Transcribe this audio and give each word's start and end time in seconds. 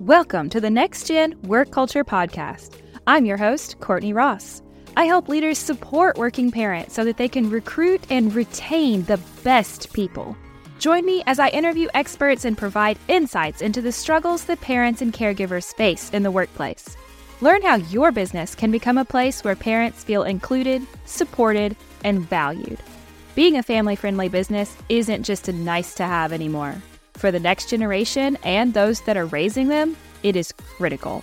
Welcome 0.00 0.48
to 0.50 0.62
the 0.62 0.70
Next 0.70 1.08
Gen 1.08 1.38
Work 1.42 1.72
Culture 1.72 2.04
Podcast. 2.04 2.80
I'm 3.06 3.26
your 3.26 3.36
host, 3.36 3.78
Courtney 3.80 4.14
Ross. 4.14 4.62
I 4.96 5.04
help 5.04 5.28
leaders 5.28 5.58
support 5.58 6.16
working 6.16 6.50
parents 6.50 6.94
so 6.94 7.04
that 7.04 7.18
they 7.18 7.28
can 7.28 7.50
recruit 7.50 8.00
and 8.08 8.34
retain 8.34 9.02
the 9.02 9.20
best 9.44 9.92
people. 9.92 10.34
Join 10.78 11.04
me 11.04 11.22
as 11.26 11.38
I 11.38 11.48
interview 11.50 11.86
experts 11.92 12.46
and 12.46 12.56
provide 12.56 12.98
insights 13.08 13.60
into 13.60 13.82
the 13.82 13.92
struggles 13.92 14.44
that 14.44 14.62
parents 14.62 15.02
and 15.02 15.12
caregivers 15.12 15.74
face 15.74 16.08
in 16.14 16.22
the 16.22 16.30
workplace. 16.30 16.96
Learn 17.42 17.60
how 17.60 17.74
your 17.74 18.10
business 18.10 18.54
can 18.54 18.70
become 18.70 18.96
a 18.96 19.04
place 19.04 19.44
where 19.44 19.54
parents 19.54 20.02
feel 20.02 20.22
included, 20.22 20.80
supported, 21.04 21.76
and 22.04 22.26
valued. 22.26 22.78
Being 23.34 23.58
a 23.58 23.62
family 23.62 23.96
friendly 23.96 24.30
business 24.30 24.74
isn't 24.88 25.24
just 25.24 25.48
a 25.48 25.52
nice 25.52 25.92
to 25.96 26.04
have 26.04 26.32
anymore. 26.32 26.80
For 27.20 27.30
the 27.30 27.38
next 27.38 27.68
generation 27.68 28.38
and 28.44 28.72
those 28.72 29.02
that 29.02 29.18
are 29.18 29.26
raising 29.26 29.68
them, 29.68 29.94
it 30.22 30.36
is 30.36 30.52
critical. 30.52 31.22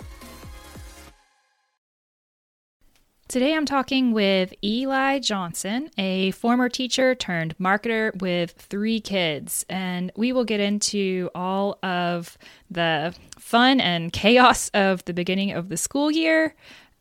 Today 3.28 3.56
I'm 3.56 3.66
talking 3.66 4.12
with 4.12 4.54
Eli 4.64 5.18
Johnson, 5.18 5.90
a 5.98 6.30
former 6.32 6.70
teacher 6.70 7.16
turned 7.16 7.58
marketer 7.58 8.16
with 8.22 8.52
three 8.52 9.00
kids, 9.00 9.66
and 9.70 10.12
we 10.16 10.32
will 10.32 10.46
get 10.46 10.60
into 10.60 11.32
all 11.34 11.80
of 11.82 12.38
the 12.70 13.16
fun 13.40 13.82
and 13.82 14.14
chaos 14.14 14.70
of 14.76 15.04
the 15.06 15.14
beginning 15.14 15.52
of 15.52 15.70
the 15.70 15.78
school 15.78 16.12
year, 16.12 16.54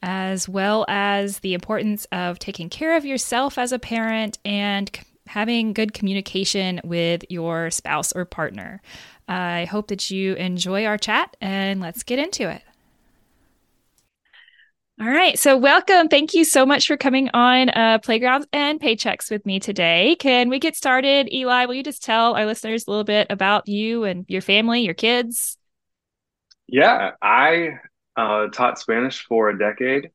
as 0.02 0.48
well 0.48 0.86
as 0.88 1.40
the 1.40 1.52
importance 1.52 2.06
of 2.12 2.38
taking 2.38 2.70
care 2.70 2.96
of 2.96 3.04
yourself 3.04 3.58
as 3.58 3.72
a 3.72 3.78
parent 3.78 4.38
and 4.42 4.90
having 5.26 5.72
good 5.72 5.92
communication 5.92 6.80
with 6.84 7.24
your 7.28 7.70
spouse 7.70 8.12
or 8.12 8.24
partner. 8.24 8.80
I 9.28 9.64
hope 9.64 9.88
that 9.88 10.10
you 10.10 10.34
enjoy 10.34 10.84
our 10.84 10.98
chat 10.98 11.36
and 11.40 11.80
let's 11.80 12.02
get 12.02 12.18
into 12.18 12.48
it. 12.48 12.62
All 14.98 15.08
right. 15.08 15.38
So, 15.38 15.58
welcome. 15.58 16.08
Thank 16.08 16.32
you 16.32 16.42
so 16.42 16.64
much 16.64 16.86
for 16.86 16.96
coming 16.96 17.28
on 17.34 17.68
uh, 17.68 17.98
Playgrounds 17.98 18.46
and 18.50 18.80
Paychecks 18.80 19.30
with 19.30 19.44
me 19.44 19.60
today. 19.60 20.16
Can 20.18 20.48
we 20.48 20.58
get 20.58 20.74
started? 20.74 21.30
Eli, 21.30 21.66
will 21.66 21.74
you 21.74 21.82
just 21.82 22.02
tell 22.02 22.34
our 22.34 22.46
listeners 22.46 22.86
a 22.86 22.90
little 22.90 23.04
bit 23.04 23.26
about 23.28 23.68
you 23.68 24.04
and 24.04 24.24
your 24.26 24.40
family, 24.40 24.80
your 24.80 24.94
kids? 24.94 25.58
Yeah, 26.66 27.10
I 27.20 27.72
uh, 28.16 28.46
taught 28.48 28.78
Spanish 28.78 29.22
for 29.26 29.50
a 29.50 29.58
decade. 29.58 30.12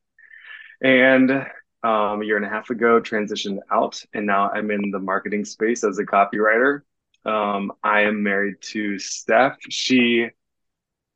And 0.82 1.46
um, 1.82 2.22
a 2.22 2.24
year 2.24 2.36
and 2.36 2.46
a 2.46 2.48
half 2.48 2.70
ago, 2.70 3.00
transitioned 3.00 3.58
out, 3.70 4.02
and 4.14 4.26
now 4.26 4.50
I'm 4.50 4.70
in 4.70 4.90
the 4.90 4.98
marketing 4.98 5.44
space 5.44 5.84
as 5.84 5.98
a 5.98 6.04
copywriter. 6.04 6.82
Um, 7.24 7.72
I 7.82 8.02
am 8.02 8.22
married 8.22 8.56
to 8.72 8.98
Steph. 8.98 9.58
She 9.68 10.28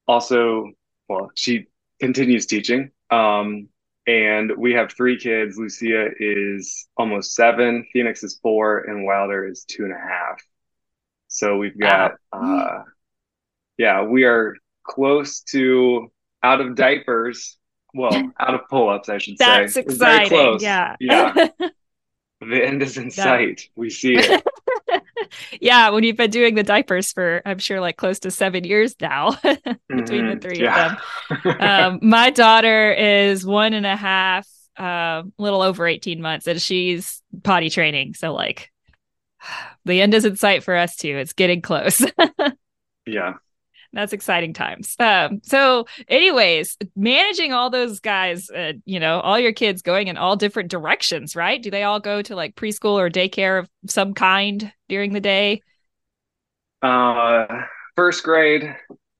also, 0.06 0.73
well, 1.08 1.31
she 1.34 1.67
continues 2.00 2.47
teaching. 2.47 2.91
Um, 3.11 3.69
and 4.06 4.53
we 4.56 4.75
have 4.75 4.92
three 4.92 5.19
kids. 5.19 5.58
Lucia 5.58 6.11
is 6.19 6.86
almost 6.97 7.34
seven, 7.34 7.86
Phoenix 7.92 8.23
is 8.23 8.39
four, 8.41 8.78
and 8.78 9.05
Wilder 9.05 9.47
is 9.47 9.64
two 9.64 9.84
and 9.84 9.92
a 9.92 9.98
half. 9.98 10.41
So 11.28 11.56
we've 11.56 11.78
got, 11.78 12.12
uh, 12.33 12.83
yeah, 13.78 14.05
we 14.05 14.25
are 14.25 14.56
close 14.84 15.41
to 15.41 16.12
out 16.42 16.61
of 16.61 16.77
diapers 16.77 17.58
well, 17.97 18.33
out 18.41 18.55
of 18.55 18.69
pull 18.69 18.89
ups, 18.89 19.08
I 19.08 19.19
should 19.19 19.39
That's 19.39 19.75
say. 19.75 19.83
That's 19.83 19.94
exciting. 19.94 20.58
Yeah. 20.61 20.97
Yeah. 21.00 21.33
the 22.41 22.64
end 22.64 22.83
is 22.83 22.97
in 22.97 23.11
sight. 23.11 23.69
We 23.75 23.91
see 23.91 24.16
it. 24.16 24.47
yeah. 25.61 25.91
When 25.91 26.05
you've 26.05 26.17
been 26.17 26.30
doing 26.30 26.55
the 26.55 26.62
diapers 26.62 27.12
for, 27.12 27.42
I'm 27.44 27.58
sure, 27.58 27.80
like 27.80 27.97
close 27.97 28.20
to 28.20 28.30
seven 28.30 28.64
years 28.64 28.94
now 29.00 29.30
between 29.33 29.67
mm-hmm. 29.89 30.34
the 30.34 30.39
three 30.41 30.62
yeah. 30.62 30.97
of 31.30 31.42
them. 31.42 31.61
Um, 31.61 31.98
my 32.02 32.30
daughter 32.30 32.92
is 32.92 33.44
one 33.44 33.72
and 33.72 33.86
a 33.86 33.97
half, 33.97 34.47
a 34.78 34.83
uh, 34.83 35.22
little 35.39 35.63
over 35.63 35.86
18 35.86 36.20
months, 36.20 36.46
and 36.46 36.61
she's 36.61 37.23
potty 37.42 37.70
training. 37.70 38.14
So, 38.14 38.34
like, 38.34 38.70
the 39.84 40.02
end 40.02 40.14
is 40.14 40.24
in 40.24 40.36
sight 40.36 40.63
for 40.63 40.77
us 40.77 40.96
too. 40.96 41.17
It's 41.17 41.33
getting 41.33 41.63
close. 41.63 42.05
yeah. 43.07 43.34
That's 43.92 44.13
exciting 44.13 44.52
times. 44.52 44.95
Um, 44.98 45.41
so, 45.42 45.86
anyways, 46.08 46.77
managing 46.95 47.52
all 47.52 47.70
those 47.70 48.01
guys, 48.01 48.51
uh, 48.51 48.74
you 48.85 49.01
know, 49.01 49.20
all 49.20 49.39
your 49.39 49.52
kids 49.52 49.83
going 49.83 50.08
in 50.08 50.17
all 50.17 50.36
different 50.36 50.70
directions, 50.70 51.36
right? 51.36 51.63
Do 51.63 51.70
they 51.70 51.83
all 51.83 52.01
go 52.01 52.23
to 52.23 52.36
like 52.36 52.55
preschool 52.57 52.95
or 52.95 53.11
daycare 53.11 53.61
of 53.61 53.69
some 53.89 54.14
kind 54.14 54.73
during 54.89 55.13
the 55.13 55.20
day? 55.20 55.63
Uh, 56.83 57.46
first 57.95 58.23
grade, 58.23 58.64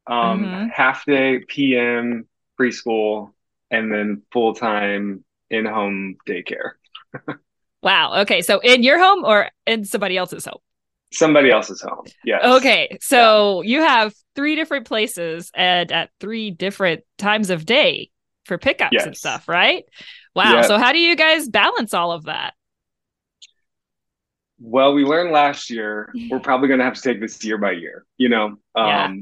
um, 0.07 0.45
mm-hmm. 0.45 0.69
half 0.69 1.05
day 1.05 1.41
PM 1.49 2.27
preschool, 2.61 3.33
and 3.71 3.93
then 3.93 4.23
full 4.33 4.55
time 4.55 5.25
in 5.51 5.65
home 5.65 6.17
daycare. 6.29 6.73
wow. 7.83 8.23
Okay. 8.23 8.43
So, 8.43 8.61
in 8.61 8.83
your 8.83 8.99
home 8.99 9.25
or 9.25 9.49
in 9.67 9.85
somebody 9.85 10.17
else's 10.17 10.45
home? 10.45 10.59
Somebody 11.13 11.51
else's 11.51 11.81
home. 11.81 12.05
Yes. 12.25 12.45
Okay. 12.45 12.99
So 13.01 13.63
yeah. 13.63 13.69
you 13.69 13.83
have 13.83 14.15
three 14.35 14.57
different 14.57 14.87
places 14.87 15.51
and 15.55 15.91
at 15.93 16.11
three 16.21 16.51
different 16.51 17.03
times 17.19 17.51
of 17.51 17.65
day 17.65 18.11
for 18.45 18.59
pickups 18.59 18.93
yes. 18.93 19.07
and 19.07 19.17
stuff, 19.17 19.49
right? 19.49 19.85
Wow. 20.35 20.63
So 20.63 20.79
how 20.79 20.93
do 20.93 20.99
you 20.99 21.17
guys 21.17 21.49
balance 21.49 21.95
all 21.95 22.13
of 22.13 22.25
that? 22.25 22.55
Well, 24.59 24.95
we 24.95 25.05
learned 25.05 25.33
last 25.33 25.71
year, 25.71 26.13
we're 26.31 26.41
probably 26.41 26.69
going 26.69 26.79
to 26.79 26.85
have 26.85 26.95
to 26.95 27.03
take 27.03 27.21
this 27.21 27.43
year 27.45 27.59
by 27.59 27.73
year, 27.73 28.05
you 28.17 28.29
know, 28.29 28.45
um, 28.45 28.59
yeah. 28.77 29.15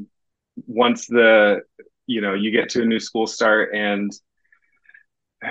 once 0.66 1.06
the, 1.06 1.62
you 2.06 2.20
know, 2.20 2.34
you 2.34 2.50
get 2.50 2.68
to 2.70 2.82
a 2.82 2.84
new 2.84 3.00
school 3.00 3.26
start 3.26 3.74
and 3.74 4.12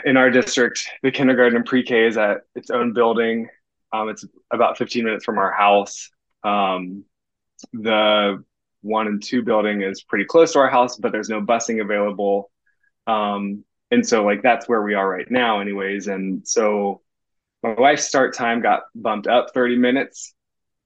in 0.06 0.18
our 0.18 0.30
district, 0.30 0.88
the 1.04 1.12
kindergarten 1.12 1.56
and 1.56 1.66
pre-K 1.66 2.08
is 2.08 2.18
at 2.18 2.42
its 2.56 2.70
own 2.70 2.94
building. 2.94 3.48
Um, 3.92 4.10
it's 4.10 4.26
about 4.52 4.78
15 4.78 5.04
minutes 5.04 5.24
from 5.24 5.38
our 5.38 5.52
house. 5.52 6.10
Um, 6.44 7.06
the 7.72 8.44
one 8.82 9.08
and 9.08 9.24
two 9.24 9.44
building 9.44 9.82
is 9.82 10.04
pretty 10.04 10.26
close 10.26 10.54
to 10.54 10.60
our 10.60 10.70
house, 10.70 10.98
but 10.98 11.12
there's 11.12 11.30
no 11.30 11.42
busing 11.42 11.82
available. 11.82 12.52
Um, 13.08 13.64
and 13.92 14.06
so 14.08 14.24
like 14.24 14.42
that's 14.42 14.68
where 14.68 14.82
we 14.82 14.94
are 14.94 15.08
right 15.08 15.30
now, 15.30 15.60
anyways. 15.60 16.08
And 16.08 16.48
so 16.48 17.02
my 17.62 17.74
wife's 17.74 18.06
start 18.06 18.36
time 18.36 18.62
got 18.62 18.84
bumped 18.96 19.28
up 19.28 19.54
30 19.54 19.78
minutes. 19.78 20.34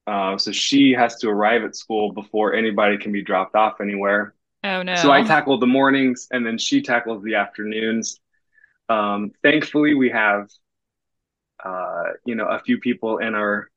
Uh, 0.06 0.38
so 0.38 0.52
she 0.52 0.94
has 0.94 1.18
to 1.18 1.30
arrive 1.30 1.64
at 1.64 1.76
school 1.76 2.14
before 2.14 2.54
anybody 2.54 2.98
can 2.98 3.12
be 3.12 3.24
dropped 3.24 3.56
off 3.56 3.82
anywhere. 3.82 4.34
Oh 4.64 4.84
no. 4.84 4.96
So 4.96 5.12
I 5.12 5.24
tackle 5.24 5.60
the 5.60 5.68
mornings 5.68 6.28
and 6.32 6.46
then 6.46 6.58
she 6.58 6.82
tackles 6.82 7.24
the 7.24 7.36
afternoons. 7.36 8.20
Um, 8.90 9.32
thankfully 9.44 9.96
we 9.96 10.12
have 10.12 10.50
uh, 11.64 12.04
you 12.26 12.36
know, 12.36 12.46
a 12.46 12.60
few 12.60 12.80
people 12.80 13.18
in 13.18 13.36
our 13.36 13.70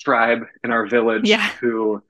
tribe 0.00 0.46
in 0.62 0.70
our 0.70 0.86
village 0.86 1.28
yeah. 1.28 1.50
who 1.60 2.02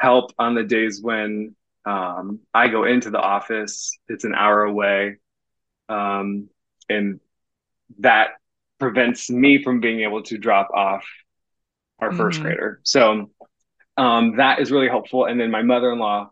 help 0.00 0.32
on 0.38 0.54
the 0.54 0.64
days 0.64 1.00
when 1.00 1.54
um, 1.84 2.40
I 2.52 2.68
go 2.68 2.84
into 2.84 3.10
the 3.10 3.20
office. 3.20 3.98
It's 4.08 4.24
an 4.24 4.34
hour 4.34 4.62
away. 4.62 5.16
Um, 5.88 6.48
and 6.88 7.20
that 8.00 8.30
prevents 8.78 9.30
me 9.30 9.62
from 9.62 9.80
being 9.80 10.00
able 10.00 10.22
to 10.24 10.38
drop 10.38 10.70
off 10.74 11.04
our 11.98 12.08
mm-hmm. 12.08 12.18
first 12.18 12.40
grader. 12.40 12.80
So 12.82 13.30
um, 13.96 14.36
that 14.36 14.60
is 14.60 14.70
really 14.70 14.88
helpful. 14.88 15.24
And 15.24 15.40
then 15.40 15.50
my 15.50 15.62
mother 15.62 15.92
in 15.92 15.98
law 15.98 16.30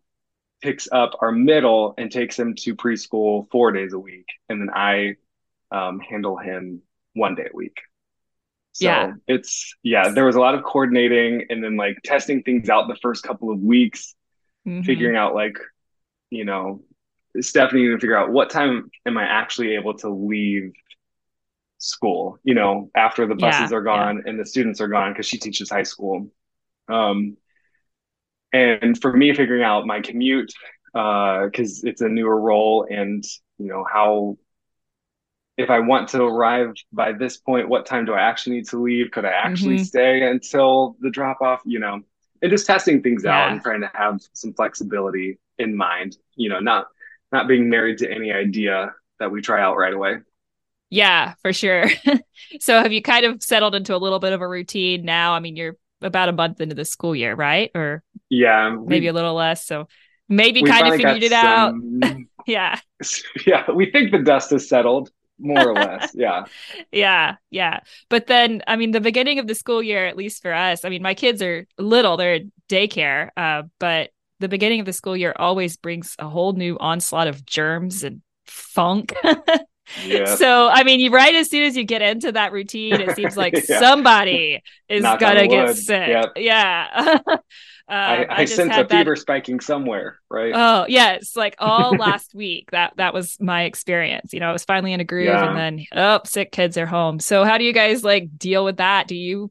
picks 0.61 0.89
up 0.91 1.13
our 1.21 1.33
middle 1.33 1.95
and 1.97 2.11
takes 2.11 2.39
him 2.39 2.55
to 2.55 2.75
preschool 2.75 3.51
four 3.51 3.73
days 3.73 3.93
a 3.93 3.99
week. 3.99 4.27
And 4.49 4.61
then 4.61 4.71
I 4.75 5.17
um, 5.71 6.01
handle 6.01 6.37
him 6.37 6.83
one 7.15 7.35
day 7.35 7.49
a 7.53 7.57
week. 7.57 7.79
So 8.75 8.87
yeah. 8.87 9.13
it's 9.29 9.77
yeah, 9.85 10.09
there 10.09 10.25
was 10.25 10.35
a 10.35 10.41
lot 10.41 10.57
of 10.57 10.65
coordinating 10.65 11.47
and 11.49 11.63
then 11.63 11.77
like 11.77 11.97
testing 12.03 12.43
things 12.43 12.69
out 12.69 12.89
the 12.89 12.97
first 12.97 13.23
couple 13.23 13.53
of 13.53 13.61
weeks, 13.61 14.17
mm-hmm. 14.67 14.83
figuring 14.83 15.17
out 15.17 15.33
like, 15.33 15.57
you 16.31 16.45
know, 16.45 16.83
Stephanie 17.41 17.87
to 17.87 17.99
figure 17.99 18.17
out 18.17 18.33
what 18.33 18.51
time 18.51 18.91
am 19.07 19.17
I 19.17 19.23
actually 19.23 19.77
able 19.77 19.97
to 19.99 20.09
leave 20.09 20.73
school, 21.79 22.39
you 22.43 22.55
know, 22.55 22.91
after 22.97 23.29
the 23.29 23.37
buses 23.37 23.71
yeah, 23.71 23.77
are 23.77 23.83
gone 23.83 24.17
yeah. 24.17 24.31
and 24.31 24.41
the 24.41 24.47
students 24.47 24.81
are 24.81 24.89
gone 24.89 25.13
because 25.13 25.27
she 25.27 25.39
teaches 25.39 25.71
high 25.71 25.85
school. 25.85 26.33
Um 26.89 27.37
and 28.53 29.01
for 29.01 29.13
me 29.13 29.33
figuring 29.35 29.63
out 29.63 29.87
my 29.87 30.01
commute 30.01 30.53
uh 30.97 31.45
because 31.45 31.85
it's 31.85 32.01
a 32.01 32.09
newer 32.09 32.41
role 32.41 32.89
and 32.91 33.23
you 33.59 33.69
know 33.69 33.85
how 33.85 34.37
if 35.57 35.71
I 35.71 35.79
want 35.79 36.09
to 36.11 36.23
arrive 36.23 36.75
by 36.93 37.13
this 37.13 37.37
point, 37.37 37.69
what 37.69 37.87
time 37.87 38.05
do 38.05 38.13
I 38.13 38.21
actually 38.21 38.57
need 38.57 38.69
to 38.69 38.83
leave? 38.83 39.11
Could 39.11 39.25
I 39.25 39.33
actually 39.33 39.77
mm-hmm. 39.77 39.85
stay 39.85 40.23
until 40.23 40.97
the 41.01 41.11
drop 41.11 41.41
off? 41.41 41.63
You 41.65 41.79
know, 41.79 42.01
and 42.43 42.51
just 42.51 42.67
testing 42.67 43.03
things 43.03 43.23
yeah. 43.25 43.39
out 43.39 43.53
and 43.53 43.63
trying 43.63 43.81
to 43.83 43.91
have 43.95 44.21
some 44.33 44.53
flexibility 44.53 45.39
in 45.59 45.77
mind. 45.77 46.17
You 46.35 46.49
know, 46.49 46.61
not 46.61 46.87
not 47.31 47.49
being 47.49 47.69
married 47.69 47.99
to 47.99 48.11
any 48.11 48.33
idea 48.33 48.95
that 49.21 49.31
we 49.31 49.41
try 49.41 49.63
out 49.63 49.77
right 49.77 49.95
away. 49.95 50.19
Yeah, 50.91 51.35
for 51.43 51.53
sure. 51.53 51.87
so 52.61 52.81
have 52.81 52.93
you 52.93 53.03
kind 53.03 53.25
of 53.25 53.43
settled 53.43 53.75
into 53.75 53.95
a 53.95 53.99
little 53.99 54.19
bit 54.19 54.33
of 54.33 54.41
a 54.41 54.49
routine 54.49 55.05
now? 55.05 55.35
I 55.35 55.41
mean, 55.41 55.57
you're 55.57 55.77
about 56.03 56.29
a 56.29 56.33
month 56.33 56.61
into 56.61 56.75
the 56.75 56.85
school 56.85 57.17
year, 57.17 57.35
right? 57.35 57.71
Or 57.75 58.03
yeah, 58.29 58.77
maybe 58.81 59.07
a 59.09 59.13
little 59.13 59.35
less. 59.35 59.67
So 59.67 59.89
maybe 60.29 60.63
kind 60.63 60.87
of 60.89 60.95
figured 60.95 61.23
it 61.23 61.33
out. 61.33 61.75
yeah. 62.47 62.79
Yeah, 63.47 63.71
we 63.71 63.91
think 63.91 64.13
the 64.13 64.21
dust 64.21 64.51
has 64.51 64.67
settled 64.67 65.11
more 65.39 65.71
or 65.71 65.75
less. 65.75 66.13
Yeah. 66.15 66.45
yeah. 66.93 67.37
Yeah. 67.51 67.81
But 68.09 68.27
then, 68.27 68.63
I 68.67 68.77
mean, 68.77 68.91
the 68.91 69.01
beginning 69.01 69.39
of 69.39 69.47
the 69.47 69.55
school 69.55 69.83
year, 69.83 70.07
at 70.07 70.17
least 70.17 70.43
for 70.43 70.53
us, 70.53 70.85
I 70.85 70.89
mean, 70.89 71.03
my 71.03 71.15
kids 71.15 71.43
are 71.43 71.67
little, 71.79 72.17
they're 72.17 72.41
daycare, 72.69 73.31
uh, 73.37 73.63
but 73.79 74.11
the 74.41 74.49
beginning 74.49 74.81
of 74.81 74.87
the 74.87 74.93
school 74.93 75.17
year 75.17 75.35
always 75.37 75.77
brings 75.77 76.17
a 76.19 76.29
whole 76.29 76.53
new 76.53 76.77
onslaught 76.79 77.29
of 77.29 77.45
germs 77.47 78.05
and 78.05 78.23
funk. 78.47 79.15
yeah. 80.05 80.35
So, 80.37 80.69
I 80.69 80.83
mean, 80.83 81.01
you 81.01 81.11
right 81.11 81.35
as 81.35 81.51
soon 81.51 81.65
as 81.65 81.77
you 81.77 81.85
get 81.85 82.03
into 82.03 82.33
that 82.33 82.53
routine, 82.53 83.01
it 83.01 83.17
seems 83.17 83.37
like 83.37 83.55
yeah. 83.69 83.79
somebody 83.79 84.63
is 84.89 85.03
Knock 85.03 85.21
gonna 85.21 85.49
get 85.49 85.77
sick. 85.77 86.09
Yep. 86.09 86.33
Yeah. 86.37 87.23
Uh, 87.87 87.93
I, 87.93 88.23
I, 88.25 88.37
I 88.39 88.45
sense 88.47 88.75
a 88.75 88.89
fever 88.89 89.15
that... 89.15 89.21
spiking 89.21 89.61
somewhere, 89.61 90.19
right? 90.31 90.53
Oh, 90.55 90.87
yes, 90.89 91.37
like 91.37 91.55
all 91.59 91.95
last 91.99 92.35
week. 92.35 92.71
That 92.71 92.95
that 92.97 93.13
was 93.13 93.37
my 93.41 93.65
experience. 93.65 94.33
You 94.33 94.41
know, 94.41 94.49
I 94.49 94.53
was 94.53 94.65
finally 94.65 94.95
in 94.95 95.01
a 95.01 95.05
groove, 95.05 95.27
yeah. 95.27 95.49
and 95.49 95.57
then 95.57 95.87
oh, 95.93 96.21
sick 96.25 96.51
kids 96.51 96.79
are 96.79 96.87
home. 96.87 97.21
So, 97.21 97.45
how 97.45 97.59
do 97.59 97.65
you 97.65 97.75
guys 97.75 98.03
like 98.03 98.39
deal 98.39 98.65
with 98.65 98.79
that? 98.79 99.07
Do 99.07 99.15
you 99.15 99.51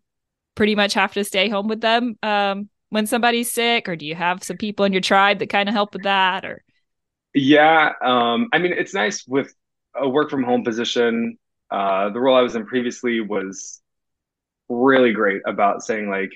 pretty 0.56 0.74
much 0.74 0.96
have 0.96 1.14
to 1.14 1.24
stay 1.24 1.48
home 1.48 1.68
with 1.68 1.82
them 1.82 2.18
um, 2.24 2.70
when 2.90 3.06
somebody's 3.06 3.52
sick, 3.52 3.88
or 3.88 3.96
do 3.96 4.06
you 4.06 4.16
have 4.16 4.44
some 4.44 4.58
people 4.58 4.86
in 4.86 4.94
your 4.94 5.02
tribe 5.02 5.38
that 5.40 5.50
kind 5.50 5.70
of 5.70 5.76
help 5.76 5.94
with 5.94 6.04
that? 6.04 6.44
Or 6.44 6.64
yeah, 7.36 7.94
um, 8.02 8.50
I 8.52 8.58
mean, 8.58 8.74
it's 8.74 8.96
nice 8.96 9.28
with 9.28 9.54
a 9.96 10.10
work 10.10 10.32
from 10.32 10.42
home 10.42 10.64
position. 10.64 11.38
Uh, 11.70 12.10
the 12.10 12.20
role 12.20 12.36
I 12.36 12.42
was 12.42 12.56
in 12.56 12.66
previously 12.66 13.22
was 13.22 13.80
really 14.82 15.14
great 15.14 15.42
about 15.46 15.84
saying 15.84 16.10
like, 16.10 16.32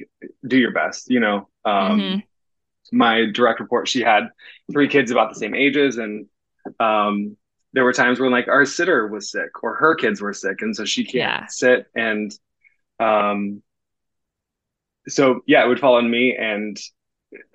do 0.47 0.57
your 0.57 0.71
best. 0.71 1.09
You 1.09 1.19
know, 1.19 1.49
um, 1.65 1.99
mm-hmm. 1.99 2.97
my 2.97 3.25
direct 3.33 3.59
report, 3.59 3.87
she 3.87 4.01
had 4.01 4.29
three 4.71 4.87
kids 4.87 5.11
about 5.11 5.29
the 5.29 5.39
same 5.39 5.55
ages, 5.55 5.97
and 5.97 6.27
um, 6.79 7.37
there 7.73 7.83
were 7.83 7.93
times 7.93 8.19
when 8.19 8.31
like 8.31 8.47
our 8.47 8.65
sitter 8.65 9.07
was 9.07 9.31
sick 9.31 9.63
or 9.63 9.75
her 9.75 9.95
kids 9.95 10.21
were 10.21 10.33
sick, 10.33 10.61
and 10.61 10.75
so 10.75 10.85
she 10.85 11.03
can't 11.03 11.15
yeah. 11.15 11.45
sit 11.47 11.87
and 11.95 12.31
um 12.99 13.61
so 15.07 15.41
yeah, 15.45 15.63
it 15.63 15.67
would 15.67 15.79
fall 15.79 15.95
on 15.95 16.09
me. 16.09 16.35
And 16.35 16.77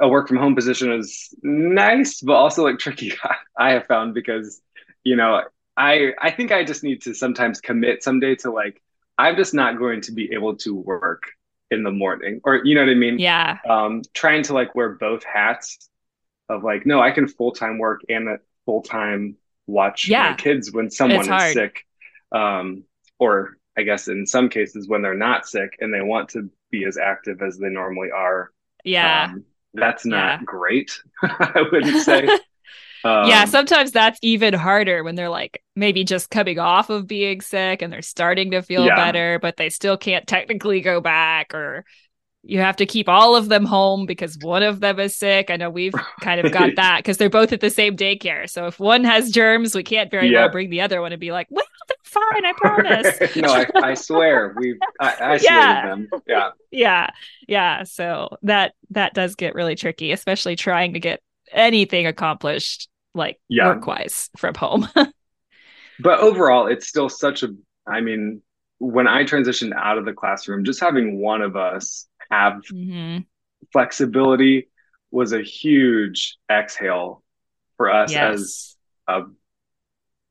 a 0.01 0.09
work 0.09 0.29
from 0.29 0.37
home 0.37 0.55
position 0.55 0.93
is 0.93 1.35
nice, 1.43 2.21
but 2.21 2.35
also 2.35 2.65
like 2.65 2.79
tricky. 2.79 3.13
I 3.59 3.73
have 3.73 3.87
found 3.87 4.15
because 4.15 4.61
you 5.05 5.17
know 5.17 5.43
I 5.77 6.13
I 6.21 6.31
think 6.31 6.53
I 6.53 6.65
just 6.65 6.85
need 6.85 7.03
to 7.03 7.15
sometimes 7.15 7.61
commit 7.61 8.03
someday 8.03 8.37
to 8.37 8.51
like 8.51 8.83
I'm 9.19 9.37
just 9.37 9.55
not 9.55 9.79
going 9.79 10.01
to 10.03 10.13
be 10.13 10.33
able 10.33 10.57
to 10.57 10.75
work 10.75 11.25
in 11.71 11.83
the 11.83 11.91
morning 11.91 12.41
or 12.45 12.61
you 12.65 12.75
know 12.75 12.83
what 12.83 12.91
I 12.91 12.95
mean? 12.95 13.19
Yeah. 13.19 13.59
Um, 13.69 14.03
trying 14.13 14.43
to 14.45 14.55
like 14.55 14.75
wear 14.75 14.91
both 14.91 15.25
hats 15.25 15.89
of 16.49 16.63
like 16.63 16.87
no, 16.87 17.01
I 17.01 17.11
can 17.11 17.27
full 17.27 17.53
time 17.53 17.79
work 17.79 18.03
and 18.09 18.39
full 18.67 18.83
time 18.83 19.37
watch 19.67 20.09
yeah. 20.09 20.31
my 20.31 20.37
kids 20.37 20.73
when 20.73 20.91
someone 20.91 21.33
is 21.33 21.53
sick. 21.53 21.87
Um, 22.31 22.85
or 23.19 23.57
I 23.77 23.83
guess 23.83 24.09
in 24.09 24.27
some 24.27 24.49
cases 24.49 24.89
when 24.89 25.03
they're 25.03 25.15
not 25.15 25.47
sick 25.47 25.77
and 25.81 25.93
they 25.93 26.03
want 26.03 26.31
to 26.31 26.51
be 26.71 26.85
as 26.85 26.99
active 26.99 27.41
as 27.43 27.59
they 27.59 27.69
normally 27.69 28.11
are. 28.11 28.51
Yeah. 28.85 29.31
Um, 29.33 29.45
that's 29.75 30.05
not 30.05 30.41
yeah. 30.41 30.45
great, 30.45 31.01
I 31.23 31.65
wouldn't 31.71 32.03
say. 32.03 32.29
Um, 33.05 33.29
yeah, 33.29 33.45
sometimes 33.45 33.93
that's 33.93 34.19
even 34.23 34.55
harder 34.55 35.03
when 35.03 35.15
they're 35.15 35.29
like 35.29 35.63
maybe 35.75 36.05
just 36.05 36.31
coming 36.31 36.59
off 36.59 36.91
of 36.91 37.07
being 37.07 37.41
sick 37.41 37.83
and 37.83 37.93
they're 37.93 38.03
starting 38.03 38.51
to 38.53 38.63
feel 38.63 38.87
yeah. 38.87 38.97
better, 38.97 39.39
but 39.41 39.57
they 39.57 39.71
still 39.71 39.97
can't 39.97 40.27
technically 40.27 40.81
go 40.81 41.01
back 41.01 41.55
or 41.55 41.85
you 42.45 42.59
have 42.59 42.77
to 42.77 42.87
keep 42.87 43.09
all 43.09 43.37
of 43.37 43.49
them 43.49 43.65
home 43.65 44.05
because 44.05 44.37
one 44.39 44.65
of 44.65 44.81
them 44.81 44.99
is 44.99 45.17
sick. 45.17 45.51
I 45.51 45.57
know 45.57 45.71
we've 45.71 45.95
kind 46.21 46.45
of 46.45 46.53
got 46.53 46.75
that 46.77 46.99
because 46.99 47.17
they're 47.17 47.31
both 47.31 47.53
at 47.53 47.61
the 47.61 47.71
same 47.71 47.97
daycare. 47.97 48.51
So 48.51 48.67
if 48.67 48.81
one 48.81 49.05
has 49.05 49.31
germs, 49.31 49.75
we 49.75 49.83
can't 49.83 50.11
very 50.11 50.29
yep. 50.29 50.41
well 50.41 50.49
bring 50.51 50.71
the 50.71 50.81
other 50.81 51.01
one 51.01 51.13
and 51.13 51.21
be 51.21 51.31
like, 51.31 51.47
well, 51.51 51.65
they're 51.89 51.97
fine, 52.03 52.45
I 52.45 52.53
promise. 52.57 53.37
no, 53.37 53.53
I, 53.53 53.67
I, 53.91 53.95
swear. 53.95 54.55
We've 54.59 54.77
I, 54.99 55.39
yeah. 55.43 55.87
them. 55.87 56.09
Yeah. 56.27 56.51
Yeah. 56.71 57.11
Yeah. 57.47 57.85
So 57.85 58.37
that 58.43 58.75
that 58.91 59.15
does 59.15 59.37
get 59.37 59.55
really 59.55 59.77
tricky, 59.77 60.11
especially 60.11 60.57
trying 60.57 60.95
to 60.95 61.01
get 61.01 61.23
anything 61.53 62.07
accomplished 62.07 62.89
like 63.15 63.39
yeah. 63.49 63.69
work 63.69 63.87
wise 63.87 64.31
from 64.37 64.55
home. 64.55 64.89
but 66.01 66.21
overall, 66.21 66.67
it's 66.67 66.89
still 66.89 67.09
such 67.09 67.43
a 67.43 67.55
I 67.87 68.01
mean, 68.01 68.43
when 68.79 69.07
I 69.07 69.25
transitioned 69.25 69.73
out 69.75 69.99
of 69.99 70.05
the 70.05 70.13
classroom, 70.13 70.65
just 70.65 70.81
having 70.81 71.21
one 71.21 71.43
of 71.43 71.57
us 71.57 72.07
have 72.31 72.63
mm-hmm. 72.73 73.19
flexibility 73.73 74.69
was 75.11 75.33
a 75.33 75.43
huge 75.43 76.39
exhale 76.51 77.23
for 77.77 77.93
us 77.93 78.13
yes. 78.13 78.35
as 78.35 78.77
a 79.09 79.23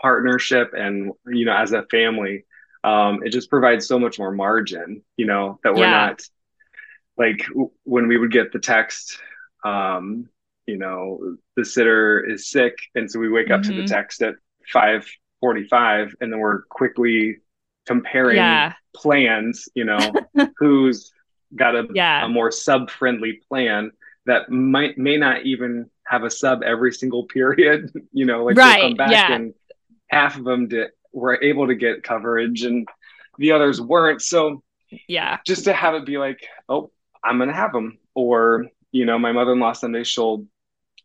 partnership 0.01 0.71
and 0.73 1.11
you 1.27 1.45
know 1.45 1.55
as 1.55 1.71
a 1.73 1.83
family 1.91 2.43
um 2.83 3.21
it 3.23 3.29
just 3.29 3.51
provides 3.51 3.85
so 3.85 3.99
much 3.99 4.17
more 4.17 4.31
margin 4.31 5.03
you 5.15 5.27
know 5.27 5.59
that 5.63 5.75
we're 5.75 5.81
yeah. 5.81 6.07
not 6.07 6.21
like 7.17 7.45
when 7.83 8.07
we 8.07 8.17
would 8.17 8.31
get 8.31 8.51
the 8.51 8.57
text 8.57 9.19
um 9.63 10.27
you 10.67 10.77
know 10.77 11.37
the 11.55 11.65
sitter 11.65 12.23
is 12.23 12.49
sick 12.49 12.77
and 12.95 13.09
so 13.09 13.19
we 13.19 13.29
wake 13.29 13.47
mm-hmm. 13.47 13.55
up 13.55 13.63
to 13.63 13.69
the 13.69 13.83
mm-hmm. 13.83 13.85
text 13.85 14.21
at 14.21 14.35
5:45 14.73 16.13
and 16.21 16.31
then 16.31 16.39
we're 16.39 16.63
quickly 16.63 17.37
comparing 17.85 18.37
yeah. 18.37 18.73
plans 18.95 19.67
you 19.75 19.85
know 19.85 20.13
who's 20.57 21.11
got 21.55 21.75
a, 21.75 21.87
yeah. 21.93 22.25
a 22.25 22.29
more 22.29 22.51
sub 22.51 22.89
friendly 22.89 23.41
plan 23.47 23.91
that 24.25 24.49
might 24.49 24.97
may 24.97 25.17
not 25.17 25.45
even 25.45 25.89
have 26.05 26.23
a 26.23 26.29
sub 26.29 26.63
every 26.63 26.91
single 26.93 27.25
period. 27.25 27.91
you 28.11 28.25
know, 28.25 28.43
like 28.43 28.57
right. 28.57 28.81
come 28.81 28.95
back 28.95 29.11
yeah. 29.11 29.33
and 29.33 29.53
half 30.09 30.37
of 30.37 30.43
them 30.43 30.67
did, 30.67 30.91
were 31.13 31.41
able 31.41 31.67
to 31.67 31.75
get 31.75 32.03
coverage 32.03 32.63
and 32.63 32.87
the 33.37 33.51
others 33.51 33.81
weren't. 33.81 34.21
So 34.21 34.63
yeah, 35.07 35.39
just 35.45 35.65
to 35.65 35.73
have 35.73 35.95
it 35.95 36.05
be 36.05 36.17
like, 36.17 36.45
oh, 36.69 36.91
I'm 37.23 37.39
gonna 37.39 37.53
have 37.53 37.71
them, 37.71 37.97
or 38.13 38.67
you 38.91 39.05
know, 39.05 39.17
my 39.17 39.31
mother-in-law 39.31 39.73
someday 39.73 40.03
she'll 40.03 40.45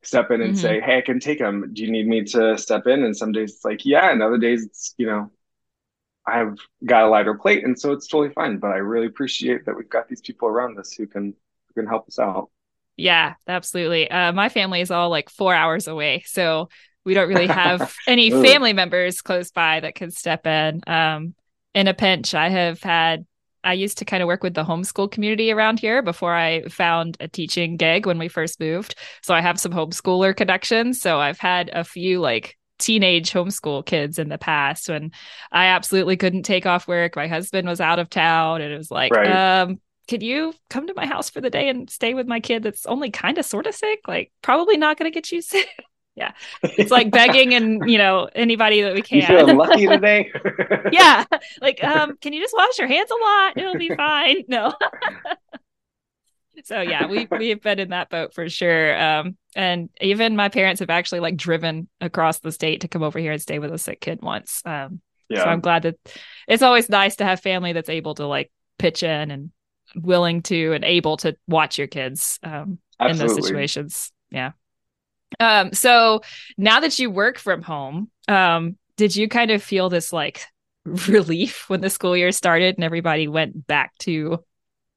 step 0.02 0.30
in 0.30 0.40
and 0.40 0.52
mm-hmm. 0.52 0.60
say, 0.60 0.80
hey, 0.80 0.98
I 0.98 1.00
can 1.00 1.20
take 1.20 1.38
them. 1.38 1.70
Do 1.72 1.82
you 1.82 1.90
need 1.90 2.06
me 2.06 2.24
to 2.24 2.56
step 2.56 2.86
in? 2.86 3.04
And 3.04 3.16
some 3.16 3.32
days 3.32 3.54
it's 3.54 3.64
like, 3.64 3.84
yeah, 3.84 4.10
and 4.10 4.22
other 4.22 4.38
days 4.38 4.64
it's 4.64 4.94
you 4.98 5.06
know, 5.06 5.30
I've 6.26 6.56
got 6.84 7.04
a 7.04 7.08
lighter 7.08 7.34
plate, 7.34 7.64
and 7.64 7.78
so 7.78 7.92
it's 7.92 8.08
totally 8.08 8.32
fine. 8.32 8.58
But 8.58 8.72
I 8.72 8.76
really 8.76 9.06
appreciate 9.06 9.66
that 9.66 9.76
we've 9.76 9.88
got 9.88 10.08
these 10.08 10.20
people 10.20 10.48
around 10.48 10.78
us 10.78 10.92
who 10.92 11.06
can 11.06 11.34
who 11.68 11.74
can 11.74 11.86
help 11.86 12.08
us 12.08 12.18
out. 12.18 12.50
Yeah, 12.96 13.34
absolutely. 13.46 14.10
Uh, 14.10 14.32
my 14.32 14.48
family 14.48 14.80
is 14.80 14.90
all 14.90 15.10
like 15.10 15.28
four 15.28 15.54
hours 15.54 15.86
away, 15.86 16.24
so 16.26 16.68
we 17.04 17.14
don't 17.14 17.28
really 17.28 17.46
have 17.46 17.94
any 18.06 18.30
family 18.30 18.72
members 18.72 19.20
close 19.20 19.50
by 19.50 19.80
that 19.80 19.94
can 19.94 20.10
step 20.10 20.46
in. 20.46 20.80
Um, 20.86 21.34
in 21.74 21.88
a 21.88 21.94
pinch, 21.94 22.34
I 22.34 22.48
have 22.48 22.82
had. 22.82 23.26
I 23.66 23.72
used 23.72 23.98
to 23.98 24.04
kind 24.04 24.22
of 24.22 24.28
work 24.28 24.42
with 24.42 24.54
the 24.54 24.64
homeschool 24.64 25.10
community 25.10 25.50
around 25.50 25.80
here 25.80 26.00
before 26.00 26.34
I 26.34 26.62
found 26.68 27.16
a 27.20 27.28
teaching 27.28 27.76
gig 27.76 28.06
when 28.06 28.18
we 28.18 28.28
first 28.28 28.60
moved. 28.60 28.94
So 29.22 29.34
I 29.34 29.40
have 29.40 29.58
some 29.58 29.72
homeschooler 29.72 30.36
connections. 30.36 31.00
So 31.00 31.18
I've 31.18 31.38
had 31.38 31.70
a 31.72 31.82
few 31.82 32.20
like 32.20 32.56
teenage 32.78 33.32
homeschool 33.32 33.84
kids 33.84 34.18
in 34.18 34.28
the 34.28 34.38
past 34.38 34.88
when 34.88 35.10
I 35.50 35.66
absolutely 35.66 36.16
couldn't 36.16 36.44
take 36.44 36.64
off 36.64 36.86
work. 36.86 37.16
My 37.16 37.26
husband 37.26 37.66
was 37.66 37.80
out 37.80 37.98
of 37.98 38.08
town 38.08 38.60
and 38.60 38.72
it 38.72 38.76
was 38.76 38.90
like, 38.90 39.12
right. 39.12 39.62
um, 39.62 39.80
could 40.08 40.22
you 40.22 40.54
come 40.70 40.86
to 40.86 40.94
my 40.94 41.06
house 41.06 41.30
for 41.30 41.40
the 41.40 41.50
day 41.50 41.68
and 41.68 41.90
stay 41.90 42.14
with 42.14 42.28
my 42.28 42.38
kid 42.38 42.62
that's 42.62 42.86
only 42.86 43.10
kind 43.10 43.38
of 43.38 43.44
sort 43.44 43.66
of 43.66 43.74
sick? 43.74 44.00
Like, 44.06 44.30
probably 44.42 44.76
not 44.76 44.98
going 44.98 45.10
to 45.10 45.14
get 45.14 45.32
you 45.32 45.42
sick. 45.42 45.68
Yeah. 46.16 46.32
It's 46.62 46.90
like 46.90 47.10
begging 47.10 47.54
and, 47.54 47.82
you 47.90 47.98
know, 47.98 48.28
anybody 48.34 48.82
that 48.82 48.94
we 48.94 49.02
can. 49.02 49.18
You 49.18 49.26
feel 49.26 49.56
lucky 49.56 49.86
today? 49.88 50.32
yeah. 50.92 51.24
Like, 51.60 51.82
um, 51.84 52.16
can 52.20 52.32
you 52.32 52.40
just 52.40 52.54
wash 52.56 52.78
your 52.78 52.88
hands 52.88 53.10
a 53.10 53.14
lot? 53.14 53.56
It'll 53.56 53.78
be 53.78 53.94
fine. 53.94 54.44
No 54.48 54.72
so 56.64 56.80
yeah, 56.80 57.06
we 57.06 57.28
we've 57.30 57.62
been 57.62 57.78
in 57.78 57.90
that 57.90 58.10
boat 58.10 58.34
for 58.34 58.48
sure. 58.48 58.98
Um, 58.98 59.36
and 59.54 59.88
even 60.00 60.36
my 60.36 60.48
parents 60.48 60.80
have 60.80 60.90
actually 60.90 61.20
like 61.20 61.36
driven 61.36 61.88
across 62.00 62.38
the 62.40 62.52
state 62.52 62.82
to 62.82 62.88
come 62.88 63.02
over 63.02 63.18
here 63.18 63.32
and 63.32 63.40
stay 63.40 63.58
with 63.58 63.72
a 63.72 63.78
sick 63.78 64.00
kid 64.00 64.20
once. 64.22 64.62
Um, 64.64 65.00
yeah. 65.28 65.44
so 65.44 65.50
I'm 65.50 65.60
glad 65.60 65.82
that 65.82 65.96
it's 66.48 66.62
always 66.62 66.88
nice 66.88 67.16
to 67.16 67.24
have 67.24 67.40
family 67.40 67.72
that's 67.72 67.88
able 67.88 68.14
to 68.14 68.26
like 68.26 68.50
pitch 68.78 69.02
in 69.02 69.30
and 69.30 69.50
willing 69.94 70.42
to 70.42 70.72
and 70.72 70.84
able 70.84 71.16
to 71.18 71.36
watch 71.46 71.78
your 71.78 71.86
kids 71.86 72.38
um, 72.42 72.78
in 73.00 73.16
those 73.16 73.34
situations. 73.34 74.12
Yeah. 74.30 74.52
Um, 75.40 75.72
so 75.72 76.22
now 76.56 76.80
that 76.80 76.98
you 76.98 77.10
work 77.10 77.38
from 77.38 77.62
home, 77.62 78.10
um, 78.28 78.76
did 78.96 79.14
you 79.14 79.28
kind 79.28 79.50
of 79.50 79.62
feel 79.62 79.88
this 79.88 80.12
like 80.12 80.44
relief 80.84 81.68
when 81.68 81.80
the 81.80 81.90
school 81.90 82.16
year 82.16 82.32
started 82.32 82.76
and 82.76 82.84
everybody 82.84 83.28
went 83.28 83.66
back 83.66 83.96
to, 83.98 84.44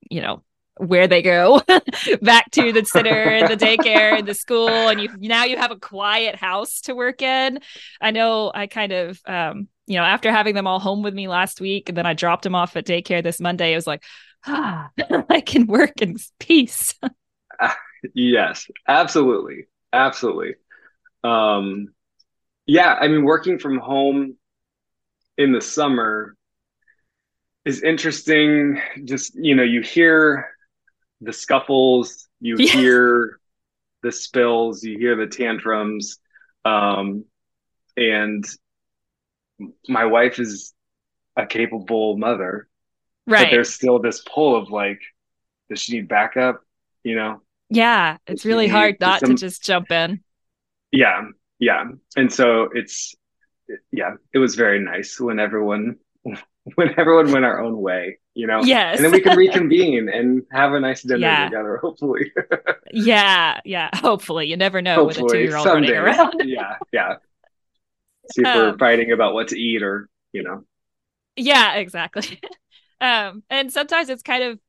you 0.10 0.22
know, 0.22 0.44
where 0.78 1.08
they 1.08 1.22
go 1.22 1.62
back 2.22 2.50
to 2.52 2.72
the 2.72 2.86
sitter 2.86 3.46
the 3.50 3.58
daycare 3.58 4.18
and 4.18 4.26
the 4.26 4.34
school 4.34 4.70
and 4.70 5.02
you 5.02 5.10
now 5.20 5.44
you 5.44 5.58
have 5.58 5.72
a 5.72 5.76
quiet 5.76 6.36
house 6.36 6.80
to 6.82 6.96
work 6.96 7.22
in? 7.22 7.60
I 8.00 8.12
know 8.12 8.50
i 8.56 8.66
kind 8.66 8.94
of 8.94 9.20
um 9.26 9.68
you 9.88 9.98
know 9.98 10.04
after 10.04 10.32
having 10.32 10.56
them 10.56 10.68
all 10.68 10.80
home 10.80 11.04
with 11.04 11.14
me 11.14 11.28
last 11.28 11.60
week 11.60 11.90
and 11.90 11.98
then 11.98 12.06
i 12.06 12.14
dropped 12.14 12.44
them 12.44 12.56
off 12.56 12.78
at 12.78 12.86
daycare 12.86 13.22
this 13.22 13.42
monday 13.42 13.74
it 13.74 13.76
was 13.76 13.88
like 13.88 14.04
ah 14.48 14.90
i 15.30 15.42
can 15.42 15.68
work 15.68 16.02
in 16.02 16.16
peace. 16.40 16.96
Yes 18.14 18.66
absolutely 18.88 19.66
absolutely 19.94 20.56
um 21.24 21.94
Yeah, 22.68 22.94
I 22.94 23.08
mean, 23.10 23.26
working 23.26 23.60
from 23.60 23.80
home 23.80 24.38
in 25.38 25.52
the 25.52 25.62
summer 25.62 26.36
is 27.66 27.84
interesting. 27.84 28.82
Just, 29.06 29.36
you 29.36 29.56
know, 29.56 29.64
you 29.64 29.82
hear 29.82 30.50
the 31.22 31.34
scuffles, 31.34 32.28
you 32.40 32.58
Yeah. 32.60 32.74
hear 32.74 33.40
the 34.04 34.12
spills, 34.12 34.84
you 34.84 34.98
hear 34.98 35.16
the 35.16 35.28
tantrums. 35.28 36.20
Um, 36.66 37.26
and 37.98 38.46
my 39.88 40.06
wife 40.06 40.40
is 40.40 40.74
a 41.38 41.46
capable 41.46 42.18
mother, 42.18 42.68
but 43.38 43.50
there's 43.52 43.74
still 43.74 44.00
this 44.00 44.22
pull 44.22 44.56
of 44.56 44.70
like, 44.72 45.02
does 45.70 45.82
she 45.82 45.94
need 45.96 46.08
backup? 46.08 46.62
You 47.04 47.16
know? 47.16 47.42
Yeah. 47.70 48.18
It's 48.28 48.46
really 48.46 48.68
hard 48.68 49.00
not 49.00 49.20
to 49.22 49.28
some- 49.28 49.38
just 49.38 49.64
jump 49.64 49.92
in. 49.92 50.24
Yeah, 50.92 51.22
yeah. 51.60 51.84
And 52.16 52.34
so 52.34 52.70
it's, 52.74 53.16
yeah, 53.92 54.14
it 54.34 54.40
was 54.40 54.56
very 54.56 54.80
nice 54.80 55.20
when 55.20 55.40
everyone, 55.40 55.98
when 56.76 56.96
everyone 56.98 57.32
went 57.32 57.46
our 57.46 57.62
own 57.62 57.80
way, 57.80 58.18
you 58.34 58.48
know? 58.48 58.62
Yes. 58.64 58.98
And 58.98 59.06
then 59.06 59.12
we 59.12 59.22
can 59.22 59.38
reconvene 59.46 60.10
and 60.10 60.44
have 60.52 60.74
a 60.74 60.80
nice 60.80 61.04
dinner 61.04 61.20
Yeah. 61.20 61.46
together, 61.46 61.78
hopefully. 61.78 62.32
yeah. 62.92 63.60
Yeah. 63.66 63.90
Hopefully. 63.94 64.48
You 64.48 64.58
never 64.58 64.82
know 64.82 65.04
with 65.06 65.20
a 65.20 65.28
two 65.28 65.38
year 65.40 65.56
old 65.58 65.66
running 65.68 65.92
around. 65.92 66.42
Yeah, 66.46 66.78
yeah. 66.92 67.16
See 68.34 68.42
if 68.42 68.56
we're 68.56 68.70
Um, 68.70 68.78
fighting 68.80 69.12
about 69.12 69.34
what 69.34 69.50
to 69.50 69.60
eat 69.60 69.84
or, 69.84 70.10
you 70.34 70.44
know. 70.44 70.64
Yeah, 71.36 71.76
exactly. 71.76 72.40
um, 73.02 73.44
and 73.50 73.72
sometimes 73.72 74.10
it's 74.10 74.24
kind 74.24 74.44
of, 74.44 74.60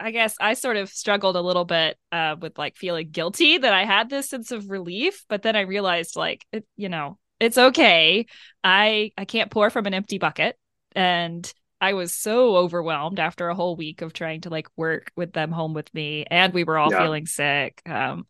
I 0.00 0.10
guess 0.12 0.36
I 0.40 0.54
sort 0.54 0.76
of 0.76 0.88
struggled 0.88 1.36
a 1.36 1.40
little 1.40 1.64
bit 1.64 1.96
uh, 2.12 2.36
with 2.40 2.56
like 2.58 2.76
feeling 2.76 3.10
guilty 3.10 3.58
that 3.58 3.72
I 3.72 3.84
had 3.84 4.08
this 4.08 4.28
sense 4.28 4.52
of 4.52 4.70
relief, 4.70 5.24
but 5.28 5.42
then 5.42 5.56
I 5.56 5.62
realized 5.62 6.16
like, 6.16 6.46
it, 6.52 6.64
you 6.76 6.88
know, 6.88 7.18
it's 7.40 7.58
okay. 7.58 8.26
I 8.62 9.12
I 9.16 9.24
can't 9.24 9.50
pour 9.50 9.70
from 9.70 9.86
an 9.86 9.94
empty 9.94 10.18
bucket, 10.18 10.56
and 10.94 11.52
I 11.80 11.94
was 11.94 12.14
so 12.14 12.56
overwhelmed 12.56 13.20
after 13.20 13.48
a 13.48 13.54
whole 13.54 13.76
week 13.76 14.02
of 14.02 14.12
trying 14.12 14.42
to 14.42 14.50
like 14.50 14.68
work 14.76 15.12
with 15.16 15.32
them 15.32 15.50
home 15.52 15.74
with 15.74 15.92
me, 15.94 16.24
and 16.30 16.52
we 16.52 16.64
were 16.64 16.78
all 16.78 16.90
Yeah. 16.90 17.02
feeling 17.02 17.26
sick. 17.26 17.82
Um, 17.86 18.26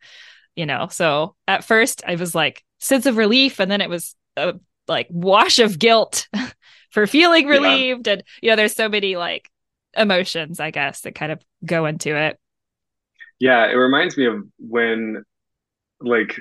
you 0.57 0.67
know, 0.67 0.89
so 0.91 1.37
at 1.47 1.65
first 1.65 2.03
I 2.07 2.17
was 2.17 2.35
like 2.35 2.65
sense 2.81 3.07
of 3.07 3.17
relief, 3.17 3.61
and 3.61 3.71
then 3.71 3.81
it 3.81 3.91
was 3.91 4.15
a 4.37 4.55
like 4.87 5.07
wash 5.11 5.59
of 5.59 5.79
guilt 5.79 6.29
for 6.91 7.07
feeling 7.07 7.47
Yeah. 7.47 7.61
relieved 7.61 8.09
and 8.09 8.23
you 8.43 8.51
know 8.51 8.57
there's 8.57 8.75
so 8.75 8.89
many 8.89 9.17
like 9.17 9.51
emotions 9.97 10.61
i 10.61 10.71
guess 10.71 11.01
that 11.03 11.15
kind 11.15 11.33
of 11.33 11.41
go 11.65 11.87
into 11.87 12.17
it 12.17 12.39
Yeah, 13.41 13.67
it 13.67 13.75
reminds 13.75 14.17
me 14.17 14.27
of 14.27 14.45
when, 14.59 15.25
like, 16.01 16.37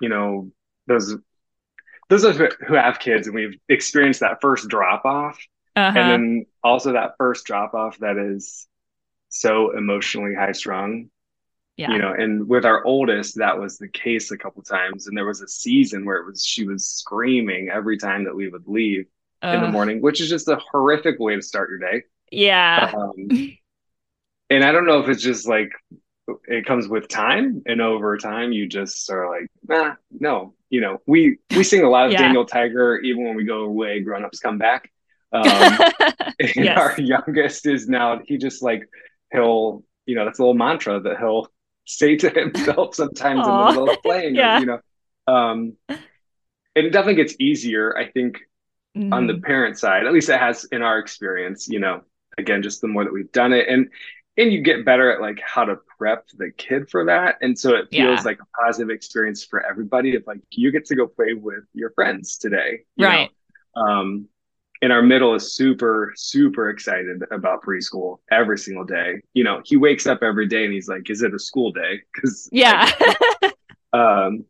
you 0.00 0.08
know, 0.08 0.50
those 0.86 1.16
those 2.08 2.24
of 2.24 2.36
who 2.36 2.74
have 2.74 2.98
kids 3.00 3.26
and 3.26 3.34
we've 3.34 3.58
experienced 3.68 4.20
that 4.20 4.40
first 4.40 4.68
drop 4.68 5.04
off, 5.04 5.38
uh-huh. 5.74 5.98
and 5.98 6.10
then 6.10 6.46
also 6.62 6.92
that 6.92 7.12
first 7.18 7.44
drop 7.46 7.74
off 7.74 7.98
that 7.98 8.16
is 8.16 8.68
so 9.28 9.76
emotionally 9.76 10.34
high 10.34 10.52
strung. 10.52 11.10
yeah 11.76 11.90
You 11.92 11.98
know, 11.98 12.12
and 12.12 12.48
with 12.48 12.64
our 12.64 12.84
oldest, 12.84 13.36
that 13.38 13.58
was 13.58 13.78
the 13.78 13.88
case 13.88 14.30
a 14.30 14.38
couple 14.38 14.62
times, 14.62 15.06
and 15.06 15.16
there 15.16 15.26
was 15.26 15.40
a 15.42 15.48
season 15.48 16.04
where 16.04 16.18
it 16.18 16.26
was 16.26 16.44
she 16.44 16.66
was 16.66 16.86
screaming 16.88 17.70
every 17.70 17.98
time 17.98 18.24
that 18.24 18.36
we 18.36 18.48
would 18.48 18.66
leave 18.68 19.06
in 19.52 19.60
the 19.60 19.66
morning, 19.68 20.00
which 20.00 20.20
is 20.20 20.28
just 20.28 20.48
a 20.48 20.60
horrific 20.72 21.18
way 21.18 21.34
to 21.36 21.42
start 21.42 21.70
your 21.70 21.78
day. 21.78 22.04
Yeah 22.30 22.92
Um, 22.94 23.56
and 24.50 24.64
I 24.64 24.72
don't 24.72 24.86
know 24.86 25.00
if 25.00 25.08
it's 25.08 25.22
just 25.22 25.48
like 25.48 25.70
it 26.48 26.66
comes 26.66 26.88
with 26.88 27.08
time, 27.08 27.62
and 27.66 27.80
over 27.80 28.16
time 28.18 28.52
you 28.52 28.68
just 28.68 29.10
are 29.10 29.28
like, 29.30 29.48
nah, 29.68 29.94
no. 30.10 30.54
You 30.70 30.80
know, 30.80 31.00
we 31.06 31.38
we 31.54 31.62
sing 31.62 31.82
a 31.82 31.88
lot 31.90 32.08
of 32.10 32.12
Yeah. 32.12 32.18
Daniel 32.18 32.44
Tiger 32.44 32.98
even 32.98 33.24
when 33.24 33.36
we 33.36 33.44
go 33.44 33.60
away. 33.62 34.00
Grown 34.00 34.24
ups 34.24 34.40
come 34.40 34.58
back. 34.58 34.90
Um, 35.32 35.86
Yes. 36.56 36.76
our 36.76 37.00
youngest 37.00 37.66
is 37.66 37.88
now 37.88 38.20
he 38.24 38.36
just 38.38 38.62
like 38.62 38.88
he'll 39.32 39.84
you 40.06 40.16
know 40.16 40.24
that's 40.24 40.38
a 40.38 40.42
little 40.42 40.54
mantra 40.54 41.00
that 41.00 41.18
he'll 41.18 41.48
say 41.86 42.16
to 42.16 42.30
himself 42.30 42.94
sometimes 42.96 43.46
in 43.48 43.56
the 43.56 43.64
middle 43.64 43.84
of 43.88 44.02
playing. 44.02 44.34
Yeah. 44.36 44.58
you 44.58 44.66
know, 44.66 44.80
um, 45.28 45.74
and 46.74 46.86
it 46.86 46.90
definitely 46.90 47.22
gets 47.22 47.36
easier. 47.40 47.96
I 47.96 48.10
think 48.10 48.38
on 49.12 49.26
the 49.26 49.34
Mhm. 49.34 49.42
parent 49.42 49.78
side 49.78 50.06
at 50.06 50.12
least 50.12 50.28
it 50.30 50.40
has 50.40 50.64
in 50.72 50.82
our 50.82 50.98
experience 50.98 51.68
you 51.68 51.80
know 51.80 52.02
again 52.38 52.62
just 52.62 52.80
the 52.80 52.88
more 52.88 53.04
that 53.04 53.12
we've 53.12 53.32
done 53.32 53.52
it 53.52 53.68
and 53.68 53.88
and 54.38 54.52
you 54.52 54.60
get 54.60 54.84
better 54.84 55.10
at 55.10 55.20
like 55.20 55.40
how 55.42 55.64
to 55.64 55.76
prep 55.98 56.26
the 56.36 56.50
kid 56.58 56.88
for 56.90 57.06
that 57.06 57.36
and 57.40 57.58
so 57.58 57.74
it 57.74 57.88
feels 57.90 58.18
Yeah. 58.18 58.22
like 58.24 58.38
a 58.40 58.62
positive 58.64 58.90
experience 58.90 59.44
for 59.44 59.64
everybody 59.64 60.14
if 60.14 60.26
like 60.26 60.40
you 60.50 60.70
get 60.70 60.84
to 60.86 60.94
go 60.96 61.06
play 61.06 61.32
with 61.34 61.64
your 61.72 61.90
friends 61.90 62.36
today 62.38 62.80
you 62.96 63.04
know? 63.06 63.08
Right. 63.08 63.30
um 63.76 64.28
and 64.82 64.92
our 64.92 65.02
middle 65.02 65.34
is 65.34 65.54
super 65.54 66.12
super 66.16 66.68
excited 66.68 67.22
about 67.30 67.62
preschool 67.62 68.18
every 68.30 68.58
single 68.58 68.84
day 68.84 69.22
you 69.32 69.42
know 69.42 69.62
he 69.64 69.76
wakes 69.76 70.06
up 70.06 70.22
every 70.22 70.46
day 70.46 70.64
and 70.64 70.74
he's 70.74 70.88
like 70.88 71.08
is 71.08 71.22
it 71.22 71.34
a 71.34 71.38
school 71.38 71.72
day 71.72 72.00
because 72.14 72.48
yeah 72.52 72.90
um, 73.92 74.44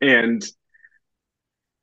and 0.00 0.42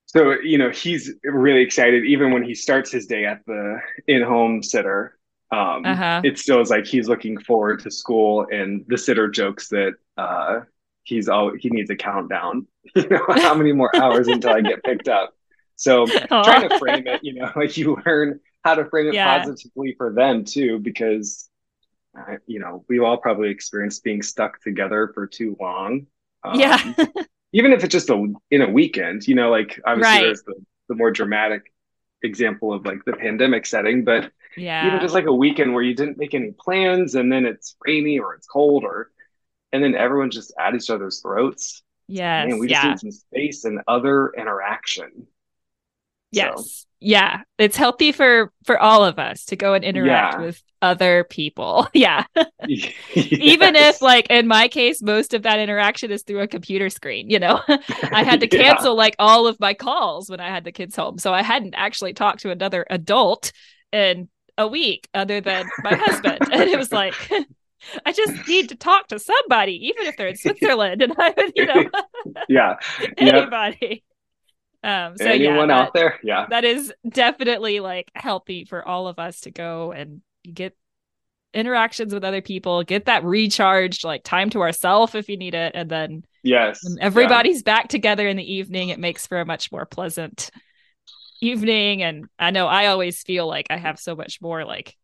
so, 0.07 0.31
you 0.41 0.57
know, 0.57 0.71
he's 0.71 1.13
really 1.23 1.61
excited 1.61 2.03
even 2.05 2.31
when 2.31 2.41
he 2.43 2.55
starts 2.55 2.91
his 2.91 3.05
day 3.05 3.25
at 3.25 3.45
the 3.45 3.79
in-home 4.07 4.63
sitter. 4.63 5.15
Um, 5.51 6.03
Uh-huh. 6.03 6.23
it 6.23 6.37
still 6.37 6.61
is 6.61 6.69
like 6.69 6.85
he's 6.85 7.07
looking 7.07 7.39
forward 7.39 7.79
to 7.81 7.91
school, 7.91 8.47
and 8.51 8.85
the 8.87 8.97
sitter 8.97 9.29
jokes 9.29 9.69
that 9.69 9.93
uh, 10.17 10.61
he's 11.03 11.29
all 11.29 11.51
he 11.57 11.69
needs 11.69 11.89
a 11.89 11.95
countdown. 11.95 12.67
You 12.95 13.07
know, 13.09 13.25
how 13.43 13.53
many 13.53 13.71
more 13.73 13.95
hours 13.99 14.27
until 14.29 14.51
I 14.51 14.61
get 14.61 14.83
picked 14.85 15.07
up? 15.07 15.35
So, 15.75 16.17
Aw. 16.31 16.43
trying 16.43 16.61
to 16.61 16.71
frame 16.71 17.07
it, 17.07 17.19
you 17.23 17.33
know, 17.35 17.51
like 17.55 17.77
you 17.77 17.97
learn 18.05 18.39
how 18.63 18.75
to 18.75 18.85
frame 18.89 19.07
it 19.07 19.17
Yeah. 19.17 19.23
positively 19.23 19.95
for 19.97 20.13
them 20.13 20.43
too, 20.45 20.79
because 20.79 21.49
uh, 22.17 22.35
you 22.47 22.59
know 22.59 22.85
we've 22.89 23.03
all 23.03 23.17
probably 23.17 23.49
experienced 23.49 24.03
being 24.03 24.21
stuck 24.21 24.61
together 24.61 25.11
for 25.13 25.27
too 25.27 25.55
long. 25.59 26.07
Um, 26.43 26.79
yeah 26.79 26.93
even 27.53 27.73
if 27.73 27.83
it's 27.83 27.91
just 27.93 28.09
a 28.09 28.33
in 28.51 28.61
a 28.61 28.69
weekend, 28.69 29.27
you 29.27 29.35
know, 29.35 29.49
like 29.49 29.79
obviously 29.85 30.17
Right. 30.17 30.19
there's 30.19 30.43
the, 30.43 30.55
the 30.89 30.95
more 30.95 31.11
dramatic 31.11 31.73
example 32.23 32.73
of 32.73 32.85
like 32.85 33.05
the 33.05 33.13
pandemic 33.13 33.65
setting, 33.65 34.03
but 34.03 34.31
yeah. 34.59 34.87
even 34.87 34.99
just 34.99 35.13
like 35.13 35.25
a 35.25 35.33
weekend 35.33 35.73
where 35.73 35.83
you 35.83 35.95
didn't 35.95 36.17
make 36.17 36.33
any 36.33 36.51
plans 36.51 37.15
and 37.15 37.31
then 37.31 37.45
it's 37.45 37.75
rainy 37.85 38.19
or 38.19 38.33
it's 38.35 38.47
cold 38.47 38.83
or 38.83 39.09
and 39.71 39.83
then 39.83 39.95
everyone's 39.95 40.35
just 40.35 40.53
at 40.59 40.73
each 40.75 40.89
other's 40.89 41.19
throats. 41.21 41.83
yes 42.07 42.49
Man, 42.49 42.59
we 42.59 42.67
just 42.67 42.83
yeah. 42.83 42.89
need 42.89 42.99
some 42.99 43.11
space 43.11 43.65
and 43.65 43.79
other 43.87 44.31
interaction. 44.37 45.27
yes. 46.31 46.85
Yeah. 47.01 47.43
It's 47.57 47.77
healthy 47.77 48.11
for 48.11 48.51
for 48.65 48.77
all 48.77 49.05
of 49.05 49.19
us 49.19 49.45
to 49.45 49.55
go 49.55 49.73
and 49.73 49.85
interact 49.85 50.33
Yeah. 50.37 50.45
with 50.47 50.61
other 50.81 51.23
people. 51.23 51.87
Yeah. 51.93 52.25
So, 52.35 52.43
even 53.15 53.75
if 53.77 54.01
like 54.01 54.27
in 54.29 54.47
my 54.47 54.67
case 54.67 55.01
most 55.01 55.33
of 55.33 55.43
that 55.43 55.59
interaction 55.59 56.11
is 56.11 56.23
through 56.23 56.41
a 56.41 56.47
computer 56.47 56.89
screen 56.89 57.29
you 57.29 57.39
know? 57.39 57.61
I 57.67 58.23
had 58.25 58.41
to 58.41 58.49
Yeah. 58.51 58.63
cancel 58.73 58.95
like 58.95 59.15
all 59.17 59.47
of 59.47 59.57
my 59.61 59.73
calls 59.73 60.29
when 60.29 60.41
i 60.41 60.49
had 60.49 60.65
the 60.65 60.73
kids 60.73 60.93
home. 60.95 61.17
So 61.19 61.33
i 61.33 61.41
hadn't 61.41 61.73
actually 61.77 62.13
talked 62.13 62.41
to 62.41 62.51
another 62.51 62.85
adult 62.89 63.53
in 63.93 64.27
a 64.59 64.67
week 64.67 65.07
other 65.13 65.41
than 65.41 65.67
my 65.83 65.95
husband 65.95 66.37
and 66.51 66.69
it 66.69 66.77
was 66.77 66.91
like 66.91 67.15
i 68.05 68.11
just 68.11 68.47
need 68.47 68.69
to 68.69 68.75
talk 68.75 69.07
to 69.07 69.17
somebody 69.17 69.87
even 69.87 70.05
if 70.05 70.17
they're 70.17 70.27
in 70.27 70.35
switzerland 70.35 71.01
and 71.01 71.13
i 71.17 71.33
would 71.35 71.51
you 71.55 71.65
know 71.65 71.85
yeah, 72.49 72.75
yeah. 72.99 73.07
anybody 73.17 74.03
um 74.83 75.17
so 75.17 75.23
yeah 75.23 75.49
Anyone 75.49 75.69
that- 75.69 75.81
out 75.81 75.93
there? 75.93 76.19
Yeah, 76.23 76.45
that 76.49 76.63
is 76.63 76.93
definitely 77.07 77.81
like 77.81 78.09
healthy 78.15 78.63
for 78.63 78.85
all 78.87 79.07
of 79.09 79.19
us 79.19 79.41
to 79.41 79.51
go 79.51 79.91
and 79.91 80.21
get 80.53 80.73
interactions 81.53 82.13
with 82.13 82.23
other 82.23 82.41
people, 82.41 82.83
get 82.83 83.05
that 83.05 83.23
recharged, 83.23 84.05
like 84.05 84.23
time 84.23 84.49
to 84.51 84.61
ourselves 84.61 85.15
if 85.15 85.27
you 85.27 85.35
need 85.35 85.53
it. 85.53 85.73
And 85.75 85.89
then 85.89 86.23
yes. 86.43 86.79
when 86.83 86.97
yeah. 86.97 87.05
everybody's 87.05 87.63
back 87.63 87.89
together 87.89 88.27
in 88.27 88.37
the 88.37 88.53
evening, 88.53 88.89
it 88.89 88.99
makes 88.99 89.27
for 89.27 89.41
a 89.41 89.45
much 89.45 89.71
more 89.71 89.85
pleasant 89.85 90.49
evening. 91.41 92.03
And 92.03 92.29
I 92.37 92.51
know 92.51 92.67
I 92.67 92.87
always 92.87 93.21
feel 93.23 93.47
like 93.47 93.67
I 93.69 93.77
have 93.77 93.99
so 93.99 94.15
much 94.15 94.41
more 94.41 94.65
like 94.65 94.95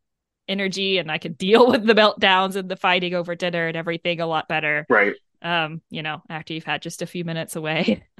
energy 0.47 0.97
and 0.97 1.11
I 1.11 1.17
can 1.17 1.33
deal 1.33 1.67
with 1.71 1.85
the 1.85 1.93
meltdowns 1.95 2.55
and 2.55 2.69
the 2.69 2.75
fighting 2.77 3.13
over 3.13 3.35
dinner 3.35 3.67
and 3.67 3.77
everything 3.77 4.21
a 4.21 4.27
lot 4.27 4.47
better. 4.47 4.85
right. 4.89 5.15
Um, 5.41 5.81
you 5.91 6.01
know, 6.03 6.23
after 6.29 6.53
you've 6.53 6.63
had 6.63 6.81
just 6.81 7.01
a 7.01 7.07
few 7.07 7.23
minutes 7.25 7.55
away. 7.55 8.03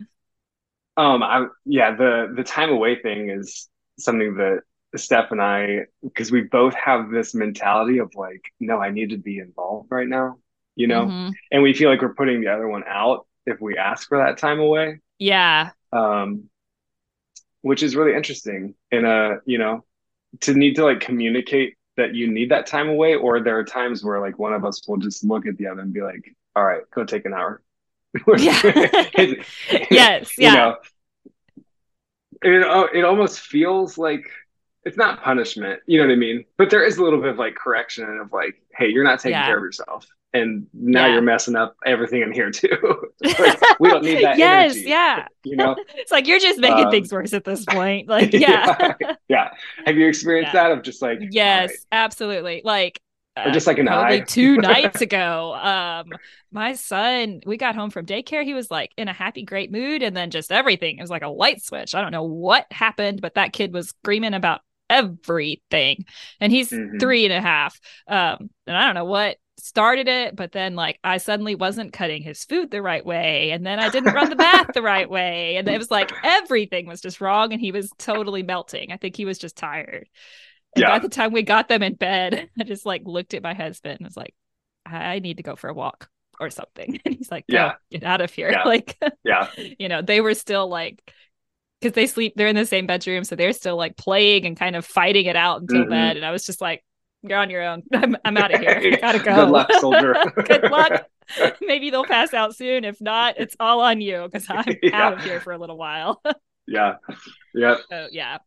Um, 0.97 1.23
I 1.23 1.47
yeah, 1.65 1.95
the 1.95 2.33
the 2.35 2.43
time 2.43 2.69
away 2.69 3.01
thing 3.01 3.29
is 3.29 3.69
something 3.99 4.35
that 4.35 4.61
Steph 4.95 5.31
and 5.31 5.41
I, 5.41 5.81
because 6.01 6.31
we 6.31 6.41
both 6.43 6.73
have 6.75 7.09
this 7.11 7.35
mentality 7.35 7.97
of 7.97 8.13
like, 8.15 8.41
no, 8.61 8.79
I 8.79 8.91
need 8.91 9.09
to 9.09 9.17
be 9.17 9.39
involved 9.39 9.89
right 9.91 10.07
now, 10.07 10.37
you 10.75 10.87
know, 10.87 11.07
Mhm. 11.07 11.33
and 11.51 11.61
we 11.63 11.73
feel 11.73 11.89
like 11.89 12.01
we're 12.01 12.13
putting 12.13 12.39
the 12.39 12.47
other 12.47 12.67
one 12.67 12.83
out 12.87 13.27
if 13.45 13.59
we 13.59 13.77
ask 13.77 14.07
for 14.07 14.19
that 14.19 14.37
time 14.37 14.59
away, 14.59 14.99
Yeah. 15.19 15.71
um, 15.91 16.49
which 17.65 17.81
is 17.81 17.95
really 17.95 18.15
interesting. 18.15 18.75
in 18.91 19.05
a 19.05 19.37
you 19.45 19.57
know, 19.57 19.83
to 20.41 20.53
need 20.53 20.75
to 20.75 20.83
like 20.85 20.99
communicate 20.99 21.75
that 21.97 22.13
you 22.13 22.27
need 22.31 22.51
that 22.51 22.67
time 22.67 22.89
away, 22.89 23.15
or 23.15 23.39
there 23.39 23.57
are 23.57 23.63
times 23.63 24.03
where 24.03 24.19
like 24.21 24.37
one 24.37 24.53
of 24.53 24.63
us 24.63 24.87
will 24.87 24.97
just 24.97 25.23
look 25.23 25.47
at 25.47 25.57
the 25.57 25.67
other 25.67 25.81
and 25.81 25.93
be 25.93 26.01
like, 26.01 26.35
all 26.55 26.63
right, 26.63 26.83
go 26.91 27.03
take 27.03 27.25
an 27.25 27.33
hour. 27.33 27.61
Yeah. 28.37 28.61
Yes. 29.91 30.37
you 30.37 30.51
know 30.51 30.77
it, 32.45 32.63
uh, 32.63 32.87
it 32.93 33.03
almost 33.03 33.39
feels 33.39 33.97
like 33.97 34.29
it's 34.85 34.97
not 34.97 35.21
punishment, 35.21 35.81
you 35.87 35.99
know 35.99 36.05
what 36.05 36.13
I 36.13 36.17
mean? 36.17 36.45
But 36.57 36.69
there 36.69 36.85
is 36.85 36.97
a 36.97 37.03
little 37.03 37.19
bit 37.19 37.31
of 37.31 37.37
like 37.37 37.55
correction 37.55 38.19
of 38.19 38.31
like, 38.31 38.61
hey, 38.77 38.87
you're 38.87 39.03
not 39.03 39.19
taking 39.19 39.31
yeah. 39.31 39.47
care 39.47 39.57
of 39.57 39.63
yourself. 39.63 40.05
And 40.33 40.67
now 40.73 41.05
yeah. 41.05 41.13
you're 41.13 41.21
messing 41.21 41.55
up 41.55 41.75
everything 41.85 42.21
in 42.21 42.31
here 42.31 42.51
too. 42.51 42.77
like, 43.39 43.59
we 43.79 43.89
don't 43.89 44.03
need 44.03 44.23
that. 44.23 44.37
yes, 44.37 44.73
energy, 44.73 44.89
yeah. 44.89 45.27
You 45.43 45.55
know, 45.55 45.75
it's 45.95 46.11
like 46.11 46.27
you're 46.27 46.39
just 46.39 46.59
making 46.59 46.85
um, 46.85 46.91
things 46.91 47.11
worse 47.11 47.33
at 47.33 47.45
this 47.45 47.65
point. 47.65 48.07
Like, 48.07 48.33
yeah, 48.33 48.93
yeah. 48.99 49.15
yeah. 49.27 49.49
Have 49.85 49.97
you 49.97 50.07
experienced 50.07 50.53
that 50.53 50.71
of 50.71 50.83
just 50.83 51.01
like, 51.01 51.19
yes, 51.31 51.69
right. 51.69 51.77
absolutely. 51.91 52.61
Like, 52.63 52.99
or 53.37 53.51
just 53.51 53.67
like 53.67 53.79
an 53.79 53.87
probably 53.87 54.21
eye. 54.21 54.25
two 54.25 54.57
nights 54.57 55.01
ago. 55.01 55.55
Um, 55.55 56.09
my 56.51 56.73
son, 56.73 57.41
we 57.45 57.57
got 57.57 57.75
home 57.75 57.89
from 57.89 58.05
daycare. 58.05 58.43
He 58.43 58.53
was 58.53 58.71
like 58.71 58.91
in 58.97 59.07
a 59.07 59.13
happy, 59.13 59.43
great 59.43 59.71
mood, 59.71 60.03
and 60.03 60.15
then 60.15 60.31
just 60.31 60.51
everything. 60.51 60.97
It 60.97 61.01
was 61.01 61.09
like 61.09 61.23
a 61.23 61.29
light 61.29 61.63
switch. 61.63 61.95
I 61.95 62.01
don't 62.01 62.11
know 62.11 62.23
what 62.23 62.65
happened, 62.71 63.21
but 63.21 63.33
that 63.33 63.51
kid 63.51 63.73
was 63.73 63.89
screaming 63.89 64.33
about 64.33 64.61
everything, 64.89 66.05
and 66.39 66.51
he's 66.51 66.69
mm-hmm. 66.69 66.97
three 66.97 67.25
and 67.25 67.33
a 67.33 67.41
half. 67.41 67.79
Um, 68.07 68.49
and 68.67 68.75
I 68.77 68.85
don't 68.85 68.95
know 68.95 69.05
what 69.05 69.37
started 69.57 70.07
it, 70.07 70.35
but 70.35 70.51
then 70.51 70.75
like 70.75 70.99
I 71.03 71.17
suddenly 71.17 71.55
wasn't 71.55 71.93
cutting 71.93 72.21
his 72.21 72.43
food 72.43 72.71
the 72.71 72.81
right 72.81 73.05
way, 73.05 73.51
and 73.51 73.65
then 73.65 73.79
I 73.79 73.89
didn't 73.89 74.13
run 74.13 74.29
the 74.29 74.35
bath 74.35 74.67
the 74.73 74.81
right 74.81 75.09
way, 75.09 75.57
and 75.57 75.67
it 75.67 75.77
was 75.77 75.91
like 75.91 76.11
everything 76.23 76.87
was 76.87 77.01
just 77.01 77.21
wrong, 77.21 77.51
and 77.51 77.61
he 77.61 77.71
was 77.71 77.91
totally 77.97 78.43
melting. 78.43 78.91
I 78.91 78.97
think 78.97 79.15
he 79.15 79.25
was 79.25 79.37
just 79.37 79.57
tired. 79.57 80.07
And 80.75 80.83
yeah. 80.83 80.89
by 80.89 80.99
the 80.99 81.09
time 81.09 81.31
we 81.31 81.41
got 81.41 81.69
them 81.69 81.83
in 81.83 81.95
bed, 81.95 82.49
I 82.59 82.63
just 82.63 82.85
like 82.85 83.03
looked 83.05 83.33
at 83.33 83.43
my 83.43 83.53
husband 83.53 83.97
and 83.99 84.05
was 84.05 84.17
like, 84.17 84.35
I 84.85 85.19
need 85.19 85.37
to 85.37 85.43
go 85.43 85.55
for 85.55 85.69
a 85.69 85.73
walk 85.73 86.09
or 86.39 86.49
something. 86.49 86.99
And 87.05 87.15
he's 87.15 87.31
like, 87.31 87.45
yeah, 87.47 87.73
get 87.89 88.03
out 88.03 88.21
of 88.21 88.31
here. 88.31 88.51
Yeah. 88.51 88.63
Like, 88.63 88.97
yeah, 89.23 89.49
you 89.55 89.87
know, 89.87 90.01
they 90.01 90.21
were 90.21 90.33
still 90.33 90.67
like, 90.67 91.01
because 91.79 91.93
they 91.93 92.07
sleep, 92.07 92.33
they're 92.35 92.47
in 92.47 92.55
the 92.55 92.65
same 92.65 92.87
bedroom. 92.87 93.23
So 93.23 93.35
they're 93.35 93.53
still 93.53 93.77
like 93.77 93.97
playing 93.97 94.45
and 94.45 94.57
kind 94.57 94.75
of 94.75 94.85
fighting 94.85 95.25
it 95.25 95.35
out 95.35 95.61
until 95.61 95.81
mm-hmm. 95.81 95.89
bed. 95.89 96.17
And 96.17 96.25
I 96.25 96.31
was 96.31 96.45
just 96.45 96.61
like, 96.61 96.83
you're 97.21 97.37
on 97.37 97.49
your 97.49 97.63
own. 97.63 97.83
I'm, 97.93 98.17
I'm 98.23 98.37
out 98.37 98.53
of 98.53 98.59
here. 98.61 98.79
I 98.93 98.95
gotta 99.01 99.19
go. 99.19 99.35
Good 99.35 99.51
luck, 99.51 99.71
soldier. 99.79 100.15
Good 100.35 100.63
luck. 100.63 101.07
Maybe 101.61 101.89
they'll 101.89 102.05
pass 102.05 102.33
out 102.33 102.55
soon. 102.55 102.85
If 102.85 103.01
not, 103.01 103.35
it's 103.37 103.55
all 103.59 103.81
on 103.81 103.99
you 104.01 104.27
because 104.31 104.45
I'm 104.49 104.75
yeah. 104.83 105.01
out 105.01 105.13
of 105.13 105.23
here 105.23 105.39
for 105.39 105.53
a 105.53 105.57
little 105.57 105.77
while. 105.77 106.21
yeah. 106.67 106.95
Yeah. 107.53 107.77
So, 107.89 108.07
yeah 108.11 108.37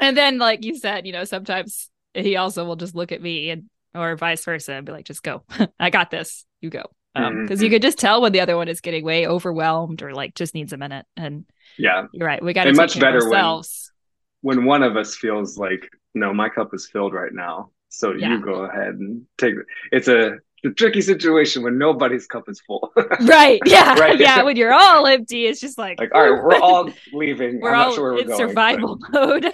and 0.00 0.16
then 0.16 0.38
like 0.38 0.64
you 0.64 0.76
said 0.76 1.06
you 1.06 1.12
know 1.12 1.24
sometimes 1.24 1.90
he 2.14 2.36
also 2.36 2.64
will 2.64 2.76
just 2.76 2.94
look 2.94 3.12
at 3.12 3.22
me 3.22 3.50
and 3.50 3.64
or 3.94 4.16
vice 4.16 4.44
versa 4.44 4.74
and 4.74 4.86
be 4.86 4.92
like 4.92 5.04
just 5.04 5.22
go 5.22 5.42
i 5.78 5.90
got 5.90 6.10
this 6.10 6.44
you 6.60 6.70
go 6.70 6.84
because 7.14 7.28
um, 7.28 7.46
mm-hmm. 7.46 7.62
you 7.62 7.70
could 7.70 7.82
just 7.82 7.98
tell 7.98 8.20
when 8.20 8.32
the 8.32 8.40
other 8.40 8.56
one 8.56 8.68
is 8.68 8.80
getting 8.80 9.04
way 9.04 9.26
overwhelmed 9.26 10.02
or 10.02 10.12
like 10.12 10.34
just 10.34 10.54
needs 10.54 10.72
a 10.72 10.76
minute 10.76 11.06
and 11.16 11.44
yeah 11.78 12.06
you're 12.12 12.26
right 12.26 12.42
we 12.42 12.52
got 12.52 12.64
to 12.64 12.72
much 12.72 12.98
better 12.98 13.22
ourselves. 13.22 13.92
when 14.40 14.58
when 14.58 14.66
one 14.66 14.82
of 14.82 14.96
us 14.96 15.16
feels 15.16 15.58
like 15.58 15.88
no 16.14 16.32
my 16.32 16.48
cup 16.48 16.72
is 16.74 16.86
filled 16.86 17.12
right 17.12 17.32
now 17.32 17.70
so 17.88 18.12
yeah. 18.12 18.30
you 18.30 18.40
go 18.40 18.64
ahead 18.64 18.94
and 18.94 19.26
take 19.38 19.54
it 19.54 19.66
it's 19.92 20.08
a 20.08 20.36
the 20.62 20.70
tricky 20.70 21.02
situation 21.02 21.62
when 21.62 21.76
nobody's 21.76 22.26
cup 22.26 22.48
is 22.48 22.58
full. 22.62 22.90
right. 23.20 23.60
Yeah. 23.66 23.98
right. 24.00 24.18
Yeah. 24.24 24.42
When 24.44 24.56
you're 24.56 24.72
all 24.72 25.06
empty, 25.06 25.44
it's 25.44 25.60
just 25.60 25.76
like, 25.76 26.00
like 26.00 26.10
all 26.14 26.22
right, 26.22 26.42
we're 26.42 26.58
all 26.58 26.88
leaving. 27.12 27.60
We're 27.60 27.74
I'm 27.74 27.88
all 27.88 27.94
sure 27.94 28.18
in 28.18 28.34
survival 28.34 28.98
mode. 29.10 29.52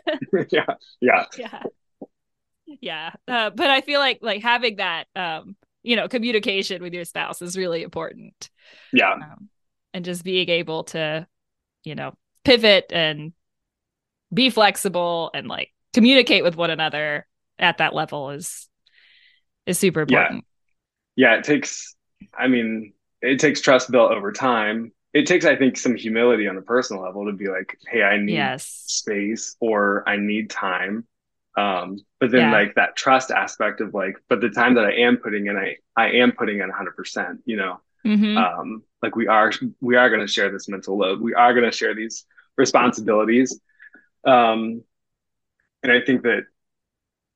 yeah. 0.53 0.67
Yeah. 1.01 1.25
Yeah. 1.37 1.63
Yeah. 2.67 3.11
Uh, 3.27 3.51
but 3.51 3.71
I 3.71 3.81
feel 3.81 3.99
like 3.99 4.21
like 4.23 4.41
having 4.41 4.77
that 4.77 5.09
um, 5.17 5.57
you 5.83 5.97
know, 5.97 6.09
communication 6.09 6.83
with 6.83 6.93
your 6.93 7.05
spouse 7.05 7.43
is 7.43 7.57
really 7.57 7.83
important. 7.83 8.51
Yeah. 8.93 9.13
Um, 9.15 9.49
and 9.93 10.05
just 10.05 10.23
being 10.23 10.49
able 10.49 10.85
to, 10.85 11.27
you 11.85 11.95
know, 11.95 12.15
pivot 12.45 12.87
and 12.91 13.33
be 14.33 14.51
flexible 14.51 15.31
and 15.35 15.49
like 15.49 15.73
communicate 15.93 16.45
with 16.45 16.57
one 16.57 16.71
another 16.71 17.27
at 17.59 17.79
that 17.79 17.95
level 17.95 18.31
is 18.31 18.69
is 19.67 19.79
super 19.79 20.03
important 20.03 20.45
yeah, 21.17 21.33
yeah 21.33 21.39
it 21.39 21.45
takes, 21.45 21.95
I 22.37 22.49
mean, 22.49 22.93
it 23.21 23.39
takes 23.39 23.61
trust 23.61 23.91
built 23.91 24.13
over 24.13 24.33
time. 24.33 24.93
It 25.13 25.27
takes, 25.27 25.45
I 25.45 25.57
think, 25.57 25.77
some 25.77 25.97
humility 25.97 26.47
on 26.47 26.57
a 26.57 26.63
personal 26.63 27.03
level 27.03 27.27
to 27.27 27.33
be 27.33 27.49
like, 27.49 27.77
hey, 27.91 28.03
I 28.03 28.17
need 28.17 28.35
yes. 28.35 28.65
space 28.87 29.57
or 29.61 30.09
I 30.09 30.17
need 30.17 30.49
time. 30.49 31.07
Um, 31.57 31.99
but 32.21 32.31
then 32.31 32.43
yeah. 32.43 32.53
like 32.53 32.77
that 32.77 32.95
trust 32.97 33.31
aspect 33.31 33.81
of 33.81 33.93
like, 33.93 34.17
but 34.29 34.41
the 34.41 34.51
time 34.51 34.75
that 34.75 34.85
I 34.85 34.93
am 34.93 35.17
putting 35.17 35.47
in, 35.47 35.57
I, 35.57 35.77
I 35.97 36.13
am 36.13 36.33
putting 36.33 36.61
in 36.61 36.71
hundred 36.71 36.97
percent, 36.97 37.41
you 37.45 37.57
know, 37.57 37.81
mm-hmm. 38.05 38.37
um, 38.37 38.83
like 39.03 39.17
we 39.17 39.27
are, 39.27 39.53
we 39.81 39.97
are 39.97 40.09
going 40.09 40.21
to 40.21 40.33
share 40.33 40.51
this 40.51 40.69
mental 40.69 40.99
load. 40.99 41.21
We 41.21 41.35
are 41.35 41.53
going 41.55 41.71
to 41.71 41.77
share 41.77 41.95
these 41.95 42.25
responsibilities. 42.57 43.59
Um, 44.27 44.83
and 45.83 45.91
I 45.91 46.01
think 46.01 46.23
that 46.23 46.43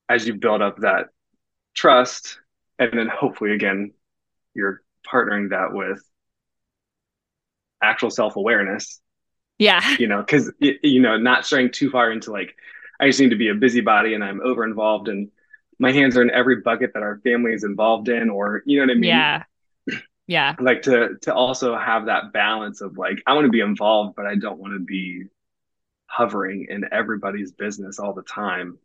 as 0.08 0.26
you 0.26 0.34
build 0.34 0.62
up 0.62 0.78
that 0.78 1.06
trust 1.74 2.38
and 2.78 2.92
then 2.92 3.08
hopefully 3.08 3.52
again 3.52 3.92
you're 4.54 4.82
partnering 5.06 5.50
that 5.50 5.72
with 5.72 6.02
actual 7.82 8.10
self-awareness 8.10 9.00
yeah 9.58 9.96
you 9.98 10.06
know 10.06 10.20
because 10.20 10.50
you 10.60 11.00
know 11.00 11.16
not 11.16 11.44
straying 11.44 11.70
too 11.70 11.90
far 11.90 12.10
into 12.10 12.30
like 12.30 12.54
i 13.00 13.06
just 13.06 13.20
need 13.20 13.30
to 13.30 13.36
be 13.36 13.48
a 13.48 13.54
busybody 13.54 14.14
and 14.14 14.24
i'm 14.24 14.40
over 14.40 14.64
involved 14.64 15.08
and 15.08 15.30
my 15.78 15.90
hands 15.90 16.16
are 16.16 16.22
in 16.22 16.30
every 16.30 16.60
bucket 16.60 16.92
that 16.94 17.02
our 17.02 17.18
family 17.24 17.52
is 17.52 17.64
involved 17.64 18.08
in 18.08 18.30
or 18.30 18.62
you 18.64 18.78
know 18.78 18.86
what 18.86 18.92
i 18.92 18.94
mean 18.94 19.10
yeah 19.10 19.42
yeah. 20.26 20.54
Like 20.58 20.82
to 20.82 21.16
to 21.22 21.34
also 21.34 21.76
have 21.76 22.06
that 22.06 22.32
balance 22.32 22.80
of 22.80 22.96
like 22.96 23.22
i 23.26 23.34
want 23.34 23.44
to 23.44 23.50
be 23.50 23.60
involved 23.60 24.16
but 24.16 24.26
i 24.26 24.34
don't 24.34 24.58
want 24.58 24.72
to 24.72 24.80
be 24.80 25.24
hovering 26.06 26.66
in 26.70 26.84
everybody's 26.92 27.52
business 27.52 27.98
all 27.98 28.14
the 28.14 28.22
time. 28.22 28.78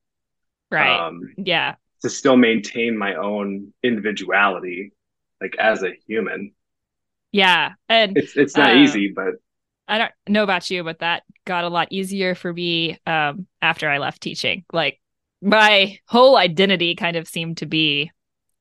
Right. 0.71 1.07
Um 1.07 1.33
yeah. 1.37 1.75
to 2.01 2.09
still 2.09 2.37
maintain 2.37 2.97
my 2.97 3.15
own 3.15 3.73
individuality 3.83 4.93
like 5.41 5.55
as 5.57 5.83
a 5.83 5.91
human. 6.07 6.53
Yeah 7.31 7.73
and 7.87 8.17
it's 8.17 8.35
it's 8.35 8.57
not 8.57 8.71
uh, 8.71 8.79
easy 8.79 9.13
but 9.15 9.35
i 9.87 9.97
don't 9.99 10.11
know 10.27 10.43
about 10.43 10.69
you 10.69 10.83
but 10.83 10.99
that 10.99 11.23
got 11.45 11.63
a 11.63 11.69
lot 11.69 11.87
easier 11.91 12.35
for 12.35 12.51
me 12.51 12.97
um 13.05 13.47
after 13.61 13.87
i 13.89 13.97
left 13.99 14.21
teaching. 14.21 14.65
Like 14.73 14.99
my 15.41 15.99
whole 16.05 16.35
identity 16.35 16.95
kind 16.95 17.15
of 17.15 17.27
seemed 17.27 17.57
to 17.57 17.65
be 17.65 18.11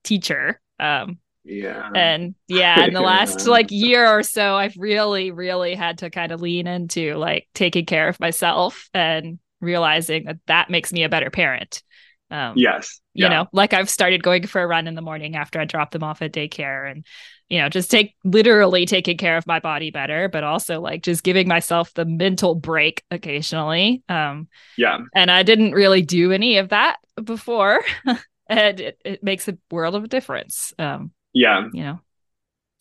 teacher 0.04 0.60
um 0.78 1.18
yeah 1.48 1.90
and 1.94 2.34
yeah 2.46 2.84
in 2.84 2.92
the 2.92 3.00
last 3.14 3.46
like 3.46 3.70
year 3.70 4.06
or 4.06 4.22
so 4.22 4.54
i've 4.54 4.76
really 4.76 5.30
really 5.30 5.74
had 5.74 5.98
to 5.98 6.10
kind 6.10 6.30
of 6.30 6.42
lean 6.42 6.66
into 6.66 7.14
like 7.14 7.48
taking 7.54 7.86
care 7.86 8.08
of 8.08 8.20
myself 8.20 8.88
and 8.92 9.38
realizing 9.60 10.24
that 10.24 10.38
that 10.46 10.70
makes 10.70 10.92
me 10.92 11.02
a 11.02 11.08
better 11.08 11.30
parent 11.30 11.82
um, 12.30 12.54
yes. 12.56 13.00
Yeah. 13.14 13.26
You 13.26 13.30
know, 13.30 13.46
like 13.52 13.72
I've 13.72 13.90
started 13.90 14.22
going 14.22 14.46
for 14.46 14.62
a 14.62 14.66
run 14.66 14.86
in 14.86 14.94
the 14.94 15.02
morning 15.02 15.36
after 15.36 15.60
I 15.60 15.64
drop 15.64 15.90
them 15.90 16.04
off 16.04 16.22
at 16.22 16.32
daycare 16.32 16.90
and, 16.90 17.04
you 17.48 17.58
know, 17.58 17.68
just 17.68 17.90
take 17.90 18.14
literally 18.24 18.86
taking 18.86 19.16
care 19.16 19.36
of 19.36 19.46
my 19.46 19.60
body 19.60 19.90
better, 19.90 20.28
but 20.28 20.44
also 20.44 20.80
like 20.80 21.02
just 21.02 21.24
giving 21.24 21.48
myself 21.48 21.92
the 21.94 22.04
mental 22.04 22.54
break 22.54 23.02
occasionally. 23.10 24.02
Um, 24.08 24.48
yeah. 24.76 24.98
And 25.14 25.30
I 25.30 25.42
didn't 25.42 25.72
really 25.72 26.02
do 26.02 26.32
any 26.32 26.58
of 26.58 26.68
that 26.68 26.98
before. 27.22 27.82
and 28.48 28.80
it, 28.80 29.00
it 29.04 29.24
makes 29.24 29.48
a 29.48 29.58
world 29.70 29.94
of 29.94 30.04
a 30.04 30.08
difference. 30.08 30.72
Um, 30.78 31.12
yeah. 31.32 31.68
You 31.72 31.82
know, 31.82 32.00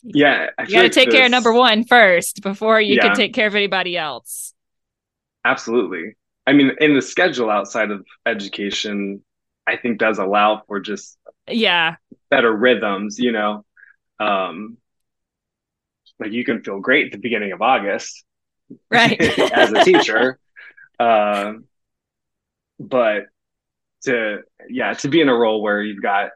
yeah. 0.02 0.50
You 0.66 0.74
got 0.74 0.82
to 0.82 0.88
take 0.88 1.06
this... 1.06 1.14
care 1.14 1.24
of 1.24 1.30
number 1.30 1.52
one 1.52 1.84
first 1.84 2.42
before 2.42 2.80
you 2.80 2.96
yeah. 2.96 3.02
can 3.02 3.16
take 3.16 3.34
care 3.34 3.46
of 3.46 3.54
anybody 3.54 3.96
else. 3.96 4.54
Absolutely. 5.44 6.16
I 6.46 6.52
mean, 6.52 6.72
in 6.80 6.94
the 6.94 7.02
schedule 7.02 7.50
outside 7.50 7.90
of 7.90 8.06
education, 8.24 9.22
I 9.66 9.76
think 9.76 9.98
does 9.98 10.18
allow 10.18 10.62
for 10.66 10.80
just 10.80 11.18
yeah 11.46 11.96
better 12.30 12.54
rhythms, 12.54 13.18
you 13.18 13.32
know. 13.32 13.64
Um 14.18 14.78
like 16.18 16.32
you 16.32 16.44
can 16.44 16.62
feel 16.62 16.80
great 16.80 17.06
at 17.06 17.12
the 17.12 17.18
beginning 17.18 17.52
of 17.52 17.62
August 17.62 18.24
right 18.90 19.20
as 19.20 19.72
a 19.72 19.84
teacher. 19.84 20.38
um 21.00 21.64
but 22.80 23.24
to 24.04 24.38
yeah, 24.68 24.94
to 24.94 25.08
be 25.08 25.20
in 25.20 25.28
a 25.28 25.34
role 25.34 25.62
where 25.62 25.82
you've 25.82 26.02
got 26.02 26.30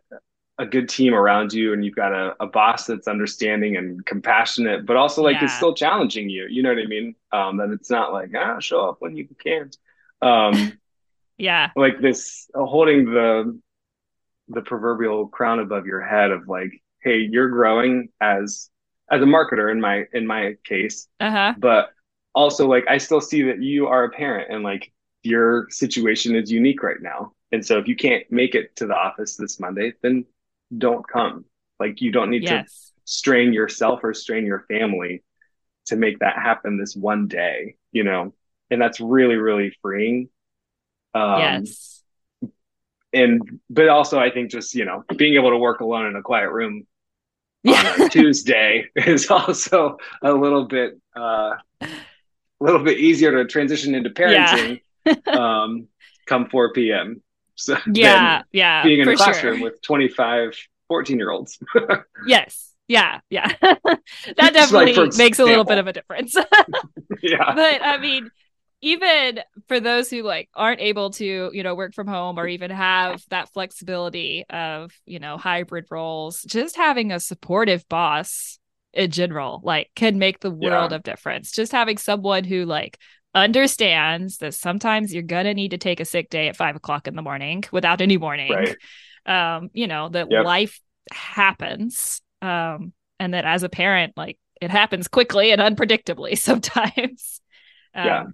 a 0.62 0.66
good 0.66 0.88
team 0.88 1.14
around 1.14 1.53
you 1.53 1.72
and 1.72 1.85
you've 1.85 1.96
got 1.96 2.12
a, 2.12 2.35
a 2.40 2.46
boss 2.46 2.87
that's 2.87 3.09
understanding 3.09 3.77
and 3.77 4.05
compassionate, 4.07 4.87
but 4.87 4.96
also 4.96 5.22
like 5.22 5.37
yeah. 5.37 5.44
is 5.44 5.53
still 5.53 5.75
challenging 5.75 6.31
you. 6.31 6.46
You 6.48 6.62
know 6.62 6.70
what 6.70 6.83
I 6.83 6.87
mean? 6.87 7.14
Um, 7.33 7.57
that 7.59 7.70
it's 7.70 7.90
not 7.90 8.12
like, 8.12 8.31
ah, 8.37 8.59
show 8.61 8.88
up 8.88 8.96
when 9.01 9.16
you 9.16 9.29
can. 9.38 9.70
Um, 10.20 10.72
yeah 11.42 11.70
like 11.75 12.01
this 12.01 12.48
uh, 12.55 12.64
holding 12.64 13.05
the 13.07 13.59
the 14.48 14.61
proverbial 14.62 15.27
crown 15.27 15.59
above 15.59 15.87
your 15.87 16.01
head 16.01 16.31
of 16.31 16.46
like 16.46 16.70
hey 17.03 17.18
you're 17.18 17.48
growing 17.48 18.09
as 18.20 18.70
as 19.11 19.20
a 19.20 19.25
marketer 19.25 19.70
in 19.70 19.81
my 19.81 20.05
in 20.12 20.27
my 20.27 20.55
case 20.64 21.09
uh-huh. 21.20 21.55
but 21.59 21.90
also 22.35 22.68
like 22.68 22.85
i 22.88 22.96
still 22.96 23.20
see 23.20 23.42
that 23.42 23.61
you 23.61 23.88
are 23.88 24.05
a 24.05 24.11
parent 24.11 24.53
and 24.53 24.62
like 24.62 24.92
your 25.22 25.66
situation 25.70 26.37
is 26.37 26.51
unique 26.51 26.83
right 26.83 27.01
now 27.01 27.33
and 27.51 27.66
so 27.66 27.79
if 27.79 27.88
you 27.88 27.96
can't 27.96 28.31
make 28.31 28.55
it 28.55 28.75
to 28.77 28.87
the 28.87 28.94
office 28.94 29.37
this 29.37 29.59
monday 29.59 29.92
then 30.03 30.25
don't 30.76 31.06
come 31.06 31.44
like 31.78 32.00
you 32.00 32.12
don't 32.12 32.30
need 32.30 32.42
yes. 32.42 32.92
to 32.94 33.00
strain 33.04 33.52
yourself 33.52 34.00
or 34.02 34.14
strain 34.14 34.46
your 34.46 34.64
family 34.68 35.22
to 35.87 35.96
make 35.96 36.18
that 36.20 36.37
happen 36.37 36.78
this 36.78 36.94
one 36.94 37.28
day 37.28 37.76
you 37.90 38.04
know 38.04 38.32
and 38.70 38.80
that's 38.80 39.00
really 39.00 39.37
really 39.37 39.76
freeing 39.82 40.28
um, 41.14 41.40
yes 41.40 42.02
and 43.12 43.61
but 43.68 43.88
also 43.88 44.18
i 44.18 44.30
think 44.30 44.50
just 44.50 44.74
you 44.74 44.85
know 44.85 45.04
being 45.16 45.35
able 45.35 45.50
to 45.50 45.58
work 45.58 45.80
alone 45.80 46.06
in 46.06 46.16
a 46.16 46.22
quiet 46.22 46.50
room 46.50 46.87
yeah. 47.62 47.96
on 48.00 48.08
tuesday 48.08 48.87
is 48.96 49.30
also 49.30 49.98
a 50.22 50.32
little 50.32 50.66
bit 50.66 50.98
uh 51.16 51.54
a 51.82 51.88
little 52.61 52.82
bit 52.82 52.98
easier 52.98 53.32
to 53.32 53.44
transition 53.46 53.94
into 53.94 54.11
parenting 54.11 54.80
yeah. 55.04 55.14
um 55.28 55.88
come 56.26 56.48
4 56.48 56.72
p.m 56.72 57.22
so 57.57 57.77
yeah 57.93 58.43
yeah 58.53 58.83
being 58.83 59.01
in 59.01 59.09
a 59.09 59.17
classroom 59.17 59.59
sure. 59.59 59.65
with 59.65 59.83
25 59.83 60.57
14 60.88 61.19
year 61.19 61.31
olds 61.31 61.59
yes 62.27 62.73
yeah 62.88 63.21
yeah. 63.31 63.51
That 63.62 64.53
definitely 64.53 64.95
like 64.95 65.17
makes 65.17 65.38
a 65.38 65.45
little 65.45 65.65
bit 65.65 65.79
of 65.79 65.87
a 65.87 65.93
difference. 65.93 66.37
Yeah. 67.23 67.55
But 67.55 67.83
i 67.83 67.99
mean 67.99 68.31
even 68.81 69.41
for 69.69 69.79
those 69.79 70.11
who 70.11 70.23
like 70.23 70.49
aren't 70.55 70.81
able 70.81 71.11
to 71.11 71.51
you 71.53 71.62
know 71.62 71.75
work 71.75 71.95
from 71.95 72.09
home 72.09 72.38
or 72.38 72.47
even 72.47 72.71
have 72.71 73.23
that 73.31 73.49
flexibility 73.53 74.45
of 74.51 74.93
you 75.07 75.21
know 75.21 75.37
hybrid 75.37 75.87
roles 75.91 76.43
just 76.43 76.77
having 76.77 77.12
a 77.12 77.21
supportive 77.21 77.88
boss 77.88 78.59
in 78.93 79.11
general 79.11 79.61
like 79.65 79.91
can 79.95 80.19
make 80.19 80.41
the 80.41 80.51
world 80.51 80.91
yeah. 80.91 80.97
of 80.97 81.03
difference. 81.03 81.53
Just 81.53 81.73
having 81.73 81.97
someone 81.97 82.45
who 82.45 82.65
like 82.65 82.99
understands 83.35 84.38
that 84.38 84.55
sometimes 84.55 85.12
you're 85.12 85.23
gonna 85.23 85.55
need 85.55 85.71
to 85.71 85.79
take 85.79 86.01
a 86.01 86.05
sick 86.05 86.29
day 86.29 86.49
at 86.49 86.57
five 86.57 86.77
o'clock 86.77 87.09
in 87.09 87.16
the 87.16 87.23
morning 87.23 87.64
without 87.73 88.01
any 88.01 88.16
warning 88.16 88.53
right. 88.53 88.77
um 89.27 89.71
you 89.73 89.87
know 89.87 90.09
that 90.09 90.31
yep. 90.31 90.45
life 90.45 90.81
happens 91.11 92.21
um 92.42 92.92
and 93.18 93.35
that 93.35 93.45
as 93.45 93.62
a 93.62 93.68
parent 93.68 94.12
like 94.16 94.38
it 94.61 94.71
happens 94.71 95.09
quickly 95.09 95.51
and 95.51 95.62
unpredictably 95.62 96.37
sometimes 96.38 97.40
um, 97.95 98.07
yeah 98.07 98.25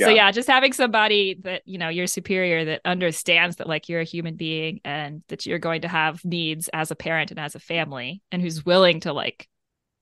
yeah. 0.00 0.06
So 0.06 0.12
yeah, 0.12 0.32
just 0.32 0.48
having 0.48 0.72
somebody 0.72 1.36
that, 1.42 1.60
you 1.66 1.76
know, 1.76 1.90
you're 1.90 2.06
superior 2.06 2.64
that 2.64 2.80
understands 2.86 3.56
that 3.56 3.68
like 3.68 3.90
you're 3.90 4.00
a 4.00 4.04
human 4.04 4.34
being 4.34 4.80
and 4.82 5.22
that 5.28 5.44
you're 5.44 5.58
going 5.58 5.82
to 5.82 5.88
have 5.88 6.24
needs 6.24 6.68
as 6.72 6.90
a 6.90 6.96
parent 6.96 7.30
and 7.30 7.38
as 7.38 7.54
a 7.54 7.60
family 7.60 8.22
and 8.32 8.40
who's 8.40 8.64
willing 8.64 9.00
to 9.00 9.12
like 9.12 9.46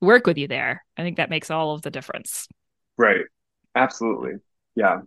work 0.01 0.25
with 0.25 0.39
you 0.39 0.47
there. 0.47 0.85
I 0.97 1.03
think 1.03 1.17
that 1.17 1.31
makes 1.31 1.51
all 1.51 1.75
of 1.75 1.83
the 1.83 1.91
difference. 1.91 2.47
Right. 2.97 3.25
Absolutely. 3.79 4.41
Yeah. 4.75 5.03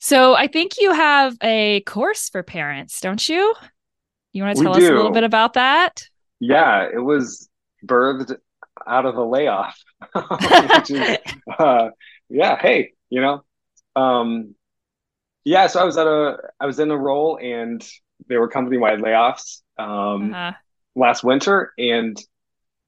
So 0.00 0.34
I 0.34 0.46
think 0.46 0.74
you 0.78 0.92
have 0.92 1.36
a 1.42 1.80
course 1.80 2.28
for 2.28 2.42
parents, 2.42 3.00
don't 3.00 3.26
you? 3.28 3.54
You 4.32 4.42
want 4.42 4.56
to 4.56 4.62
tell 4.62 4.76
us 4.76 4.82
a 4.82 4.92
little 4.92 5.10
bit 5.10 5.24
about 5.24 5.54
that? 5.54 6.04
Yeah, 6.40 6.86
it 6.92 7.02
was 7.02 7.48
birthed 7.84 8.36
out 8.86 9.06
of 9.06 9.16
a 9.16 9.24
layoff. 9.24 9.76
is, 10.88 11.18
uh, 11.58 11.88
yeah, 12.28 12.58
hey, 12.60 12.92
you 13.10 13.20
know, 13.20 13.42
um, 13.96 14.54
yeah, 15.44 15.66
so 15.66 15.80
I 15.80 15.84
was 15.84 15.96
at 15.96 16.06
a 16.06 16.36
I 16.60 16.66
was 16.66 16.78
in 16.78 16.90
a 16.90 16.96
role 16.96 17.38
and 17.42 17.84
there 18.28 18.40
were 18.40 18.48
company 18.48 18.76
wide 18.76 19.00
layoffs 19.00 19.62
um, 19.78 20.32
uh-huh. 20.32 20.52
last 20.94 21.24
winter, 21.24 21.72
and 21.78 22.16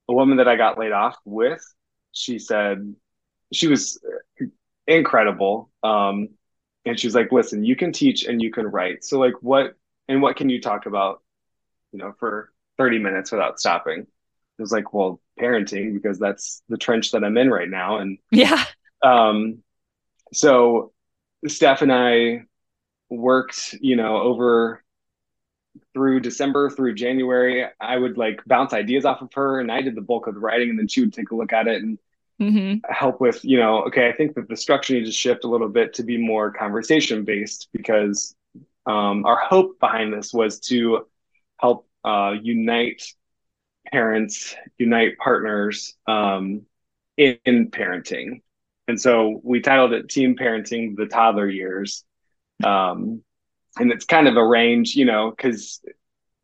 a 0.09 0.13
woman 0.13 0.37
that 0.37 0.49
I 0.49 0.57
got 0.57 0.79
laid 0.79 0.93
off 0.93 1.17
with, 1.25 1.65
she 2.13 2.39
said 2.39 2.95
she 3.53 3.67
was 3.69 4.01
incredible, 4.87 5.71
um, 5.83 6.31
and 6.85 6.99
she 6.99 7.07
was 7.07 7.15
like, 7.15 7.33
"Listen, 7.33 7.65
you 7.65 7.77
can 7.77 7.93
teach 7.93 8.25
and 8.25 8.41
you 8.41 8.51
can 8.51 8.67
write. 8.67 9.05
So 9.05 9.19
like, 9.19 9.35
what 9.41 9.75
and 10.09 10.23
what 10.23 10.37
can 10.37 10.49
you 10.49 10.61
talk 10.61 10.87
about, 10.87 11.23
you 11.93 11.99
know, 11.99 12.15
for 12.19 12.53
thirty 12.79 12.99
minutes 12.99 13.33
without 13.33 13.61
stopping?" 13.61 14.01
It 14.01 14.63
was 14.63 14.73
like, 14.73 14.93
"Well, 14.93 15.21
parenting 15.39 15.95
because 15.95 16.19
that's 16.19 16.63
the 16.69 16.79
trench 16.79 17.13
that 17.13 17.25
I'm 17.25 17.37
in 17.37 17.51
right 17.51 17.69
now," 17.69 17.99
and 17.99 18.19
yeah. 18.31 18.65
Um, 19.03 19.63
so 20.33 20.93
Steph 21.47 21.83
and 21.83 21.93
I 21.93 22.45
worked, 23.09 23.75
you 23.81 23.97
know, 23.97 24.19
over 24.19 24.83
through 25.95 26.21
December 26.21 26.71
through 26.71 26.95
January. 26.95 27.67
I 27.81 27.97
would 27.97 28.19
like 28.19 28.43
bounce 28.47 28.73
ideas 28.73 29.05
off 29.05 29.23
of 29.23 29.33
her 29.35 29.61
and 29.61 29.71
I 29.71 29.83
did 29.83 29.95
the 29.95 30.01
bulk 30.01 30.27
of 30.27 30.35
the 30.35 30.41
writing 30.41 30.71
and 30.71 30.79
then 30.79 30.89
she 30.89 31.01
would 31.01 31.13
take 31.13 31.31
a 31.31 31.37
look 31.37 31.53
at 31.53 31.69
it 31.69 31.83
and 31.83 31.99
mm-hmm. 32.41 32.79
help 32.91 33.21
with, 33.21 33.45
you 33.45 33.59
know, 33.59 33.85
okay, 33.85 34.09
I 34.09 34.13
think 34.13 34.35
that 34.35 34.49
the 34.49 34.57
structure 34.57 34.95
needs 34.95 35.09
to 35.09 35.15
shift 35.15 35.45
a 35.45 35.49
little 35.49 35.69
bit 35.69 35.95
to 35.95 36.03
be 36.03 36.17
more 36.17 36.51
conversation 36.51 37.25
based 37.25 37.69
because 37.73 38.35
um, 38.87 39.27
our 39.27 39.37
hope 39.37 39.79
behind 39.79 40.13
this 40.13 40.33
was 40.33 40.61
to 40.61 41.07
help 41.59 41.87
uh, 42.05 42.35
unite 42.43 43.03
parents, 43.93 44.55
unite 44.79 45.19
partners 45.19 45.95
um, 46.07 46.63
in, 47.17 47.39
in 47.45 47.71
parenting. 47.71 48.43
And 48.89 49.01
so 49.01 49.41
we 49.45 49.61
titled 49.61 49.93
it 49.93 50.09
Team 50.09 50.37
Parenting 50.37 50.97
the 50.97 51.07
Toddler 51.07 51.49
Years. 51.49 52.05
Um, 52.65 53.23
and 53.79 53.93
it's 53.93 54.05
kind 54.05 54.27
of 54.27 54.37
a 54.37 54.45
range, 54.45 54.97
you 54.97 55.05
know, 55.05 55.31
because 55.31 55.81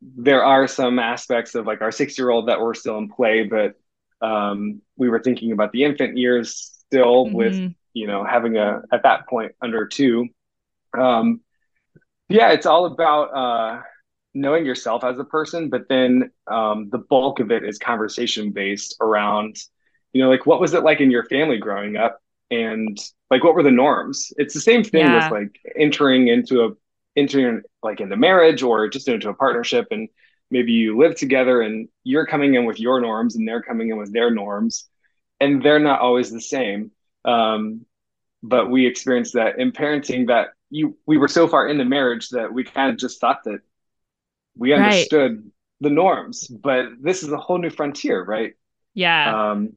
there 0.01 0.43
are 0.43 0.67
some 0.67 0.99
aspects 0.99 1.55
of 1.55 1.65
like 1.65 1.81
our 1.81 1.91
six 1.91 2.17
year 2.17 2.29
old 2.29 2.47
that 2.47 2.61
were 2.61 2.73
still 2.73 2.97
in 2.97 3.09
play, 3.09 3.43
but 3.43 3.75
um, 4.21 4.81
we 4.97 5.09
were 5.09 5.21
thinking 5.21 5.51
about 5.51 5.71
the 5.71 5.83
infant 5.83 6.17
years 6.17 6.73
still 6.87 7.25
mm-hmm. 7.25 7.35
with, 7.35 7.73
you 7.93 8.07
know, 8.07 8.23
having 8.23 8.57
a, 8.57 8.81
at 8.91 9.03
that 9.03 9.27
point, 9.27 9.53
under 9.61 9.87
two. 9.87 10.27
Um, 10.97 11.41
yeah, 12.29 12.51
it's 12.51 12.65
all 12.65 12.85
about 12.85 13.23
uh, 13.25 13.81
knowing 14.33 14.65
yourself 14.65 15.03
as 15.03 15.17
a 15.19 15.23
person, 15.23 15.69
but 15.69 15.87
then 15.89 16.31
um, 16.47 16.89
the 16.89 16.97
bulk 16.97 17.39
of 17.39 17.51
it 17.51 17.63
is 17.63 17.77
conversation 17.77 18.51
based 18.51 18.95
around, 19.01 19.57
you 20.13 20.23
know, 20.23 20.29
like 20.29 20.45
what 20.45 20.59
was 20.59 20.73
it 20.73 20.83
like 20.83 20.99
in 21.01 21.11
your 21.11 21.25
family 21.25 21.57
growing 21.57 21.97
up? 21.97 22.19
and 22.49 22.97
like 23.29 23.43
what 23.43 23.53
were 23.53 23.63
the 23.63 23.71
norms 23.71 24.31
it's 24.37 24.53
the 24.53 24.61
same 24.61 24.83
thing 24.83 25.05
yeah. 25.05 25.29
with 25.29 25.31
like 25.31 25.59
entering 25.77 26.27
into 26.27 26.63
a 26.63 26.69
entering 27.15 27.61
like 27.83 27.99
into 27.99 28.15
marriage 28.15 28.63
or 28.63 28.87
just 28.87 29.07
into 29.07 29.29
a 29.29 29.33
partnership 29.33 29.87
and 29.91 30.07
maybe 30.49 30.71
you 30.71 30.97
live 30.97 31.15
together 31.15 31.61
and 31.61 31.89
you're 32.03 32.25
coming 32.25 32.55
in 32.55 32.65
with 32.65 32.79
your 32.79 33.01
norms 33.01 33.35
and 33.35 33.47
they're 33.47 33.61
coming 33.61 33.89
in 33.89 33.97
with 33.97 34.13
their 34.13 34.31
norms 34.31 34.87
and 35.39 35.61
they're 35.61 35.79
not 35.79 36.01
always 36.01 36.31
the 36.31 36.41
same 36.41 36.91
um, 37.25 37.85
but 38.43 38.69
we 38.69 38.85
experienced 38.85 39.33
that 39.33 39.59
in 39.59 39.71
parenting 39.71 40.27
that 40.27 40.49
you 40.69 40.97
we 41.05 41.17
were 41.17 41.27
so 41.27 41.47
far 41.47 41.67
into 41.67 41.85
marriage 41.85 42.29
that 42.29 42.53
we 42.53 42.63
kind 42.63 42.89
of 42.89 42.97
just 42.97 43.19
thought 43.19 43.43
that 43.45 43.59
we 44.55 44.73
understood 44.73 45.35
right. 45.37 45.51
the 45.81 45.89
norms 45.89 46.47
but 46.47 46.87
this 47.01 47.23
is 47.23 47.31
a 47.31 47.37
whole 47.37 47.57
new 47.57 47.69
frontier 47.69 48.23
right 48.23 48.53
yeah 48.93 49.51
um, 49.51 49.73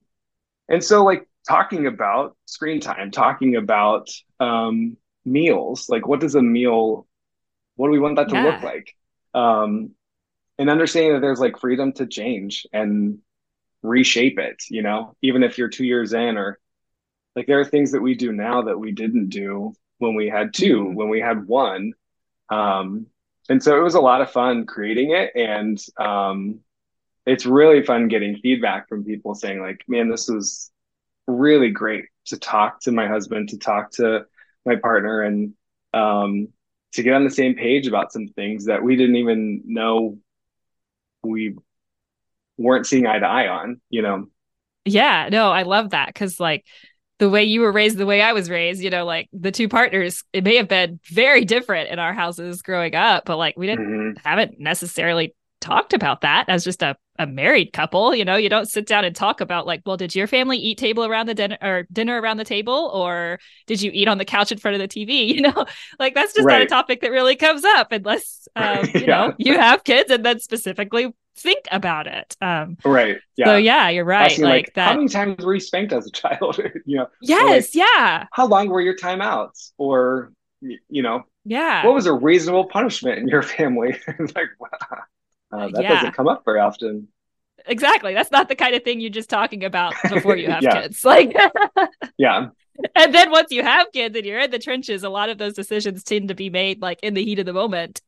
and 0.69 0.83
so 0.83 1.05
like 1.05 1.27
talking 1.49 1.87
about 1.87 2.37
screen 2.47 2.81
time, 2.81 3.11
talking 3.11 3.57
about 3.57 4.09
um, 4.39 4.97
meals. 5.25 5.89
Like, 5.89 6.07
what 6.07 6.21
does 6.21 6.35
a 6.35 6.43
meal? 6.43 7.07
What 7.77 7.89
do 7.89 7.93
we 7.93 7.99
want 7.99 8.17
that 8.17 8.29
to 8.29 8.35
yeah. 8.35 8.45
look 8.45 8.63
like? 8.63 8.95
Um, 9.35 9.91
and 10.61 10.69
understanding 10.69 11.15
that 11.15 11.21
there's 11.21 11.41
like 11.41 11.59
freedom 11.59 11.91
to 11.95 12.07
change 12.07 12.67
and 12.71 13.19
reshape 13.83 14.39
it. 14.39 14.63
You 14.69 14.83
know, 14.83 15.17
even 15.23 15.43
if 15.43 15.57
you're 15.57 15.71
two 15.71 15.87
years 15.87 16.13
in, 16.13 16.37
or 16.37 16.61
like 17.35 17.47
there 17.47 17.59
are 17.61 17.65
things 17.65 17.93
that 17.93 18.03
we 18.03 18.15
do 18.15 18.31
now 18.31 18.63
that 18.63 18.79
we 18.79 18.93
didn't 18.93 19.31
do 19.31 19.73
when 19.99 20.15
we 20.15 20.29
had 20.29 20.53
2 20.53 20.79
mm-hmm. 20.79 20.95
when 20.95 21.09
we 21.09 21.19
had 21.19 21.47
one. 21.47 21.95
Um, 22.51 23.07
and 23.49 23.63
so 23.63 23.79
it 23.79 23.83
was 23.83 23.95
a 23.95 24.01
lot 24.01 24.21
of 24.21 24.31
fun 24.31 24.67
creating 24.67 25.13
it, 25.13 25.33
and 25.35 25.83
um, 25.99 26.61
it's 27.25 27.47
really 27.47 27.83
fun 27.83 28.09
getting 28.09 28.37
feedback 28.37 28.87
from 28.87 29.05
people 29.05 29.35
saying 29.35 29.63
like, 29.63 29.83
"Man, 29.89 30.11
this 30.11 30.29
was 30.29 30.71
really 31.27 31.71
great 31.71 32.05
to 32.27 32.39
talk 32.39 32.81
to 32.83 32.93
my 32.93 33.09
husband, 33.09 33.49
to 33.49 33.59
talk 33.59 33.93
to 33.93 34.27
my 34.67 34.77
partner, 34.77 35.23
and 35.23 35.55
um, 35.95 36.49
to 36.93 37.03
get 37.03 37.15
on 37.15 37.25
the 37.25 37.31
same 37.31 37.55
page 37.55 37.87
about 37.87 38.13
some 38.13 38.29
things 38.29 38.67
that 38.67 38.83
we 38.83 38.95
didn't 38.95 39.17
even 39.17 39.63
know 39.65 40.19
we 41.23 41.57
weren't 42.59 42.87
seeing 42.87 43.07
eye 43.07 43.19
to 43.19 43.27
eye 43.27 43.49
on, 43.49 43.81
you 43.91 44.03
know? 44.03 44.27
Yeah, 44.85 45.29
no, 45.31 45.51
I 45.51 45.63
love 45.63 45.91
that 45.91 46.09
because, 46.09 46.41
like, 46.41 46.65
the 47.21 47.29
way 47.29 47.45
you 47.45 47.61
were 47.61 47.71
raised, 47.71 47.99
the 47.99 48.07
way 48.07 48.23
I 48.23 48.33
was 48.33 48.49
raised, 48.49 48.83
you 48.83 48.89
know, 48.89 49.05
like 49.05 49.29
the 49.33 49.53
two 49.53 49.69
partners, 49.69 50.25
it 50.33 50.43
may 50.43 50.57
have 50.57 50.69
been 50.69 50.99
very 51.05 51.45
different 51.45 51.91
in 51.91 51.99
our 51.99 52.15
houses 52.15 52.63
growing 52.63 52.95
up, 52.95 53.27
but 53.27 53.37
like 53.37 53.57
we 53.59 53.67
didn't 53.67 53.87
mm-hmm. 53.87 54.29
haven't 54.29 54.59
necessarily 54.59 55.35
talked 55.61 55.93
about 55.93 56.23
that 56.23 56.47
as 56.49 56.65
just 56.65 56.83
a, 56.83 56.97
a 57.19 57.27
married 57.27 57.73
couple. 57.73 58.15
You 58.15 58.25
know, 58.25 58.37
you 58.37 58.49
don't 58.49 58.69
sit 58.69 58.87
down 58.87 59.05
and 59.05 59.15
talk 59.15 59.41
about 59.41 59.67
like, 59.67 59.83
well, 59.85 59.97
did 59.97 60.15
your 60.15 60.27
family 60.27 60.57
eat 60.59 60.79
table 60.79 61.05
around 61.05 61.27
the 61.27 61.35
dinner 61.35 61.59
or 61.61 61.87
dinner 61.93 62.21
around 62.21 62.39
the 62.39 62.45
table, 62.45 62.91
or 62.93 63.39
did 63.67 63.83
you 63.83 63.91
eat 63.93 64.09
on 64.09 64.19
the 64.19 64.25
couch 64.25 64.53
in 64.53 64.59
front 64.59 64.81
of 64.81 64.81
the 64.81 64.89
TV? 64.89 65.21
You 65.41 65.43
know, 65.43 65.65
like 65.99 66.15
that's 66.15 66.35
just 66.35 66.45
right. 66.45 66.59
not 66.59 66.63
a 66.63 66.67
topic 66.67 67.01
that 67.03 67.11
really 67.11 67.37
comes 67.37 67.65
up 67.65 67.93
unless 67.93 68.49
um, 68.57 68.85
you 68.95 69.01
yeah. 69.01 69.07
know 69.07 69.35
you 69.39 69.59
have 69.59 69.85
kids 69.85 70.11
and 70.11 70.25
then 70.25 70.41
specifically 70.41 71.15
think 71.37 71.67
about 71.71 72.07
it. 72.07 72.37
Um, 72.41 72.77
right. 72.85 73.19
Yeah. 73.37 73.47
So 73.47 73.57
yeah, 73.57 73.89
you're 73.89 74.05
right. 74.05 74.31
Asking, 74.31 74.45
like, 74.45 74.67
like, 74.67 74.75
that. 74.75 74.89
How 74.89 74.97
many 74.97 75.09
times 75.09 75.45
were 75.45 75.55
you 75.55 75.61
spanked 75.61 75.93
as 75.93 76.07
a 76.07 76.11
child? 76.13 76.59
you 76.85 76.97
know. 76.97 77.07
Yes. 77.23 77.75
Like, 77.75 77.87
yeah. 77.87 78.27
How 78.33 78.47
long 78.47 78.69
were 78.69 78.81
your 78.81 78.97
timeouts? 78.97 79.73
Or 79.79 80.33
you 80.61 81.03
know. 81.03 81.23
Yeah. 81.45 81.87
What 81.87 81.95
was 81.95 82.07
a 82.07 82.13
reasonable 82.13 82.67
punishment 82.67 83.19
in 83.19 83.29
your 83.29 83.43
family? 83.43 83.99
like, 84.19 84.49
wow. 84.59 84.99
Uh, 85.53 85.69
that 85.73 85.83
yeah. 85.83 85.95
doesn't 85.95 86.13
come 86.13 86.29
up 86.29 86.45
very 86.45 86.61
often. 86.61 87.09
Exactly. 87.67 88.15
That's 88.15 88.31
not 88.31 88.49
the 88.49 88.55
kind 88.55 88.75
of 88.75 88.83
thing 88.83 89.01
you're 89.01 89.11
just 89.11 89.31
talking 89.31 89.65
about 89.65 89.95
before 90.09 90.37
you 90.37 90.51
have 90.51 90.63
yeah. 90.63 90.83
kids. 90.83 91.05
Like, 91.05 91.35
yeah. 92.17 92.49
and 92.95 93.15
then 93.15 93.31
once 93.31 93.51
you 93.51 93.63
have 93.63 93.89
kids 93.93 94.17
and 94.17 94.25
you're 94.25 94.41
in 94.41 94.51
the 94.51 94.59
trenches, 94.59 95.03
a 95.03 95.09
lot 95.09 95.29
of 95.29 95.39
those 95.39 95.55
decisions 95.55 96.05
tend 96.05 96.29
to 96.29 96.35
be 96.35 96.51
made 96.51 96.81
like 96.81 97.01
in 97.03 97.15
the 97.15 97.25
heat 97.25 97.39
of 97.39 97.47
the 97.47 97.53
moment. 97.53 98.01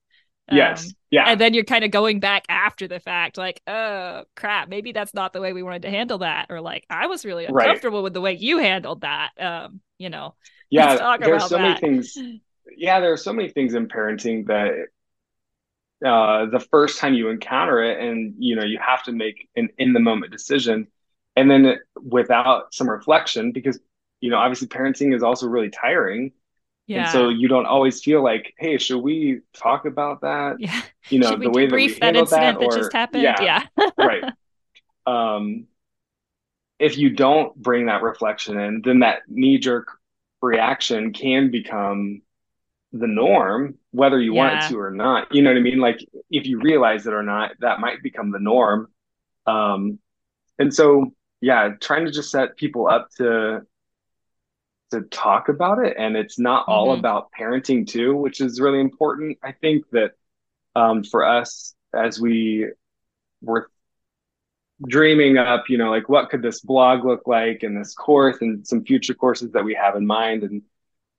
Yes. 0.50 0.86
Um, 0.86 0.92
yeah. 1.10 1.24
And 1.26 1.40
then 1.40 1.54
you're 1.54 1.64
kind 1.64 1.84
of 1.84 1.90
going 1.90 2.20
back 2.20 2.44
after 2.48 2.88
the 2.88 3.00
fact, 3.00 3.38
like, 3.38 3.60
oh 3.66 4.24
crap, 4.36 4.68
maybe 4.68 4.92
that's 4.92 5.14
not 5.14 5.32
the 5.32 5.40
way 5.40 5.52
we 5.52 5.62
wanted 5.62 5.82
to 5.82 5.90
handle 5.90 6.18
that. 6.18 6.46
Or 6.50 6.60
like, 6.60 6.84
I 6.90 7.06
was 7.06 7.24
really 7.24 7.44
uncomfortable 7.44 7.98
right. 7.98 8.04
with 8.04 8.14
the 8.14 8.20
way 8.20 8.34
you 8.34 8.58
handled 8.58 9.02
that. 9.02 9.30
Um, 9.38 9.80
you 9.98 10.10
know. 10.10 10.34
Yeah, 10.74 11.18
there's 11.18 11.50
so 11.50 11.58
that. 11.58 11.62
many 11.62 11.78
things. 11.78 12.16
Yeah, 12.78 13.00
there 13.00 13.12
are 13.12 13.18
so 13.18 13.34
many 13.34 13.50
things 13.50 13.74
in 13.74 13.88
parenting 13.88 14.46
that 14.46 14.86
uh, 16.04 16.46
the 16.46 16.60
first 16.70 16.98
time 16.98 17.14
you 17.14 17.28
encounter 17.28 17.82
it, 17.82 18.00
and 18.00 18.34
you 18.38 18.56
know, 18.56 18.64
you 18.64 18.78
have 18.78 19.02
to 19.04 19.12
make 19.12 19.48
an 19.56 19.68
in 19.78 19.92
the 19.92 20.00
moment 20.00 20.32
decision, 20.32 20.88
and 21.36 21.50
then 21.50 21.78
without 21.96 22.74
some 22.74 22.88
reflection, 22.88 23.52
because 23.52 23.78
you 24.20 24.30
know, 24.30 24.38
obviously, 24.38 24.68
parenting 24.68 25.14
is 25.14 25.22
also 25.22 25.46
really 25.46 25.70
tiring 25.70 26.32
yeah. 26.86 27.02
And 27.02 27.10
so 27.10 27.28
you 27.28 27.48
don't 27.48 27.66
always 27.66 28.02
feel 28.02 28.22
like, 28.22 28.54
hey, 28.58 28.76
should 28.78 28.98
we 28.98 29.40
talk 29.54 29.86
about 29.86 30.22
that? 30.22 30.56
Yeah. 30.58 30.82
You 31.08 31.20
know, 31.20 31.36
the 31.36 31.50
way 31.50 31.66
that 31.66 31.74
we 31.74 31.88
that 32.00 32.16
incident 32.16 32.58
that, 32.58 32.64
or, 32.64 32.70
that 32.70 32.78
just 32.78 32.92
happened. 32.92 33.22
Yeah. 33.22 33.40
yeah. 33.40 33.90
right. 33.98 34.24
Um, 35.04 35.66
if 36.78 36.96
you 36.96 37.10
don't 37.10 37.56
bring 37.56 37.86
that 37.86 38.02
reflection 38.02 38.56
in, 38.56 38.82
then 38.84 39.00
that 39.00 39.22
knee 39.26 39.58
jerk 39.58 39.88
reaction 40.40 41.12
can 41.12 41.50
become 41.50 42.22
the 42.92 43.06
norm, 43.06 43.76
whether 43.90 44.20
you 44.20 44.34
yeah. 44.34 44.38
want 44.38 44.64
it 44.64 44.68
to 44.68 44.78
or 44.78 44.90
not. 44.90 45.34
You 45.34 45.42
know 45.42 45.50
what 45.50 45.56
I 45.56 45.62
mean? 45.62 45.78
Like 45.78 46.00
if 46.30 46.46
you 46.46 46.60
realize 46.60 47.06
it 47.06 47.14
or 47.14 47.22
not, 47.22 47.52
that 47.60 47.80
might 47.80 48.02
become 48.02 48.30
the 48.30 48.38
norm. 48.38 48.88
Um, 49.46 49.98
and 50.58 50.72
so, 50.72 51.12
yeah, 51.40 51.70
trying 51.80 52.04
to 52.04 52.12
just 52.12 52.30
set 52.30 52.56
people 52.56 52.88
up 52.88 53.08
to 53.16 53.62
to 54.92 55.00
talk 55.02 55.48
about 55.48 55.78
it 55.78 55.96
and 55.98 56.16
it's 56.16 56.38
not 56.38 56.66
all 56.68 56.88
mm-hmm. 56.88 56.98
about 56.98 57.30
parenting 57.32 57.86
too 57.86 58.14
which 58.14 58.42
is 58.42 58.60
really 58.60 58.78
important 58.78 59.38
i 59.42 59.50
think 59.50 59.88
that 59.90 60.10
um, 60.76 61.02
for 61.02 61.24
us 61.24 61.74
as 61.94 62.20
we 62.20 62.68
were 63.40 63.70
dreaming 64.86 65.38
up 65.38 65.64
you 65.70 65.78
know 65.78 65.90
like 65.90 66.10
what 66.10 66.28
could 66.28 66.42
this 66.42 66.60
blog 66.60 67.06
look 67.06 67.22
like 67.26 67.62
and 67.62 67.74
this 67.74 67.94
course 67.94 68.36
and 68.42 68.66
some 68.66 68.84
future 68.84 69.14
courses 69.14 69.50
that 69.52 69.64
we 69.64 69.74
have 69.74 69.96
in 69.96 70.06
mind 70.06 70.42
and 70.42 70.60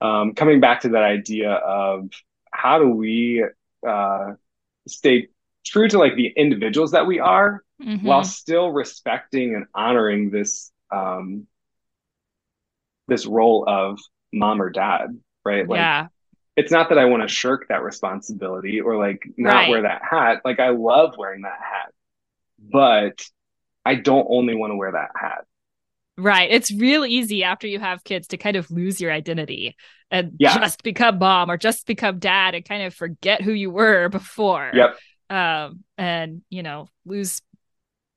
um, 0.00 0.34
coming 0.34 0.60
back 0.60 0.80
to 0.82 0.90
that 0.90 1.02
idea 1.02 1.52
of 1.52 2.10
how 2.50 2.78
do 2.78 2.88
we 2.88 3.44
uh, 3.86 4.32
stay 4.86 5.28
true 5.64 5.88
to 5.88 5.98
like 5.98 6.14
the 6.16 6.32
individuals 6.36 6.92
that 6.92 7.06
we 7.06 7.20
are 7.20 7.62
mm-hmm. 7.82 8.06
while 8.06 8.24
still 8.24 8.70
respecting 8.70 9.54
and 9.54 9.66
honoring 9.74 10.30
this 10.30 10.70
um, 10.90 11.46
this 13.08 13.26
role 13.26 13.64
of 13.66 13.98
mom 14.32 14.60
or 14.60 14.70
dad, 14.70 15.18
right? 15.44 15.68
Like, 15.68 15.78
yeah. 15.78 16.06
It's 16.56 16.70
not 16.70 16.90
that 16.90 16.98
I 16.98 17.06
want 17.06 17.22
to 17.22 17.28
shirk 17.28 17.66
that 17.68 17.82
responsibility 17.82 18.80
or 18.80 18.96
like 18.96 19.28
not 19.36 19.54
right. 19.54 19.70
wear 19.70 19.82
that 19.82 20.02
hat. 20.08 20.42
Like 20.44 20.60
I 20.60 20.68
love 20.68 21.16
wearing 21.18 21.42
that 21.42 21.58
hat, 21.58 21.92
but 22.60 23.26
I 23.84 23.96
don't 23.96 24.26
only 24.30 24.54
want 24.54 24.70
to 24.70 24.76
wear 24.76 24.92
that 24.92 25.10
hat. 25.16 25.46
Right. 26.16 26.50
It's 26.50 26.72
real 26.72 27.04
easy 27.04 27.42
after 27.42 27.66
you 27.66 27.80
have 27.80 28.04
kids 28.04 28.28
to 28.28 28.36
kind 28.36 28.56
of 28.56 28.70
lose 28.70 29.00
your 29.00 29.10
identity 29.10 29.76
and 30.10 30.32
yeah. 30.38 30.56
just 30.58 30.82
become 30.82 31.18
mom 31.18 31.50
or 31.50 31.56
just 31.56 31.86
become 31.86 32.18
dad 32.18 32.54
and 32.54 32.64
kind 32.64 32.84
of 32.84 32.94
forget 32.94 33.42
who 33.42 33.52
you 33.52 33.70
were 33.70 34.08
before. 34.08 34.70
Yep. 34.72 34.96
Um, 35.30 35.80
and 35.98 36.42
you 36.50 36.62
know, 36.62 36.88
lose 37.04 37.40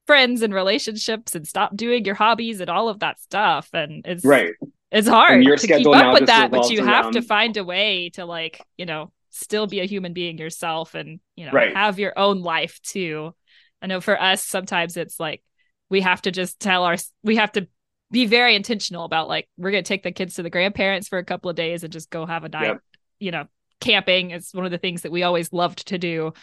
friends 0.06 0.42
and 0.42 0.54
relationships 0.54 1.36
and 1.36 1.48
stop 1.48 1.76
doing 1.76 2.06
your 2.06 2.16
hobbies 2.16 2.62
and 2.62 2.70
all 2.70 2.88
of 2.90 3.00
that 3.00 3.20
stuff. 3.20 3.70
And 3.74 4.06
it's 4.06 4.24
right. 4.24 4.54
It's 4.92 5.08
hard 5.08 5.44
to 5.44 5.68
keep 5.68 5.88
up 5.88 6.14
with 6.14 6.28
that, 6.28 6.50
but 6.50 6.70
you 6.70 6.86
have 6.86 7.12
to 7.12 7.22
find 7.22 7.58
a 7.58 7.64
way 7.64 8.10
to 8.14 8.26
like, 8.26 8.62
you 8.78 8.86
know, 8.86 9.12
still 9.32 9.68
be 9.68 9.82
a 9.82 9.86
human 9.86 10.14
being 10.14 10.38
yourself 10.38 10.96
and, 10.96 11.20
you 11.36 11.46
know, 11.46 11.52
right. 11.52 11.76
have 11.76 12.00
your 12.00 12.18
own 12.18 12.42
life 12.42 12.80
too. 12.84 13.36
I 13.82 13.88
know 13.88 14.00
for 14.00 14.20
us, 14.20 14.46
sometimes 14.46 14.96
it's 14.96 15.20
like 15.20 15.44
we 15.90 16.02
have 16.02 16.22
to 16.22 16.32
just 16.32 16.60
tell 16.62 16.84
our, 16.84 16.96
we 17.22 17.36
have 17.36 17.52
to 17.54 17.68
be 18.12 18.26
very 18.26 18.56
intentional 18.56 19.06
about 19.06 19.28
like, 19.28 19.48
we're 19.58 19.72
going 19.72 19.84
to 19.84 19.88
take 19.88 20.04
the 20.04 20.12
kids 20.12 20.36
to 20.36 20.44
the 20.44 20.50
grandparents 20.50 21.08
for 21.08 21.18
a 21.18 21.26
couple 21.26 21.50
of 21.50 21.56
days 21.56 21.84
and 21.84 21.92
just 21.92 22.10
go 22.10 22.26
have 22.26 22.44
a 22.44 22.50
night, 22.50 22.68
yep. 22.68 22.80
you 23.20 23.32
know, 23.32 23.46
camping 23.80 24.32
is 24.32 24.50
one 24.54 24.66
of 24.66 24.72
the 24.72 24.78
things 24.78 25.02
that 25.02 25.12
we 25.12 25.24
always 25.24 25.52
loved 25.52 25.88
to 25.88 25.98
do 25.98 26.34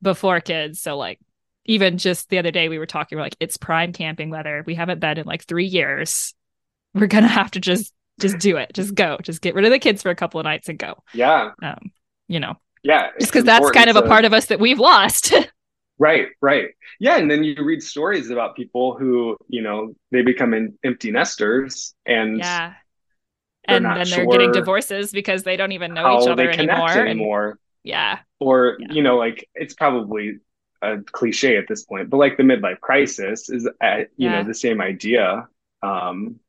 before 0.00 0.40
kids. 0.40 0.80
So, 0.80 0.96
like, 0.96 1.20
even 1.64 1.98
just 1.98 2.28
the 2.28 2.38
other 2.38 2.50
day, 2.50 2.68
we 2.68 2.78
were 2.78 2.86
talking, 2.86 3.16
we're 3.16 3.22
like, 3.22 3.36
it's 3.38 3.56
prime 3.56 3.92
camping 3.92 4.30
weather. 4.30 4.64
We 4.66 4.74
haven't 4.74 5.00
been 5.00 5.18
in 5.18 5.26
like 5.26 5.44
three 5.44 5.66
years 5.66 6.34
we're 6.94 7.06
gonna 7.06 7.28
have 7.28 7.50
to 7.52 7.60
just 7.60 7.92
just 8.20 8.38
do 8.38 8.56
it 8.56 8.72
just 8.74 8.94
go 8.94 9.16
just 9.22 9.40
get 9.40 9.54
rid 9.54 9.64
of 9.64 9.70
the 9.70 9.78
kids 9.78 10.02
for 10.02 10.10
a 10.10 10.14
couple 10.14 10.38
of 10.38 10.44
nights 10.44 10.68
and 10.68 10.78
go 10.78 11.02
yeah 11.14 11.50
um 11.62 11.90
you 12.28 12.38
know 12.38 12.54
yeah 12.82 13.08
just 13.18 13.32
because 13.32 13.44
that's 13.44 13.70
kind 13.70 13.88
of 13.88 13.96
to... 13.96 14.02
a 14.02 14.08
part 14.08 14.24
of 14.24 14.32
us 14.32 14.46
that 14.46 14.60
we've 14.60 14.78
lost 14.78 15.32
right 16.02 16.28
right. 16.40 16.70
Yeah 16.98 17.16
and 17.16 17.30
then 17.30 17.44
you 17.44 17.54
read 17.64 17.82
stories 17.82 18.30
about 18.30 18.56
people 18.56 18.96
who 18.98 19.36
you 19.48 19.62
know 19.62 19.94
they 20.10 20.22
become 20.22 20.52
in, 20.52 20.76
empty 20.82 21.12
nesters 21.12 21.94
and 22.04 22.38
yeah. 22.38 22.74
and 23.66 23.84
then 23.84 24.08
they're 24.10 24.26
getting 24.26 24.52
divorces 24.52 25.12
because 25.12 25.44
they 25.44 25.56
don't 25.56 25.72
even 25.72 25.94
know 25.94 26.20
each 26.20 26.28
other 26.28 26.50
anymore 26.50 26.90
anymore 26.90 27.48
and, 27.50 27.58
yeah. 27.84 28.18
Or 28.40 28.76
yeah. 28.80 28.92
you 28.92 29.02
know 29.02 29.16
like 29.16 29.48
it's 29.54 29.74
probably 29.74 30.38
a 30.82 30.98
cliche 30.98 31.56
at 31.56 31.68
this 31.68 31.84
point 31.84 32.10
but 32.10 32.16
like 32.16 32.36
the 32.36 32.42
midlife 32.42 32.80
crisis 32.80 33.48
is 33.48 33.68
uh, 33.80 33.98
you 34.16 34.28
yeah. 34.28 34.42
know 34.42 34.44
the 34.44 34.54
same 34.54 34.80
idea. 34.80 35.46
Um 35.82 36.40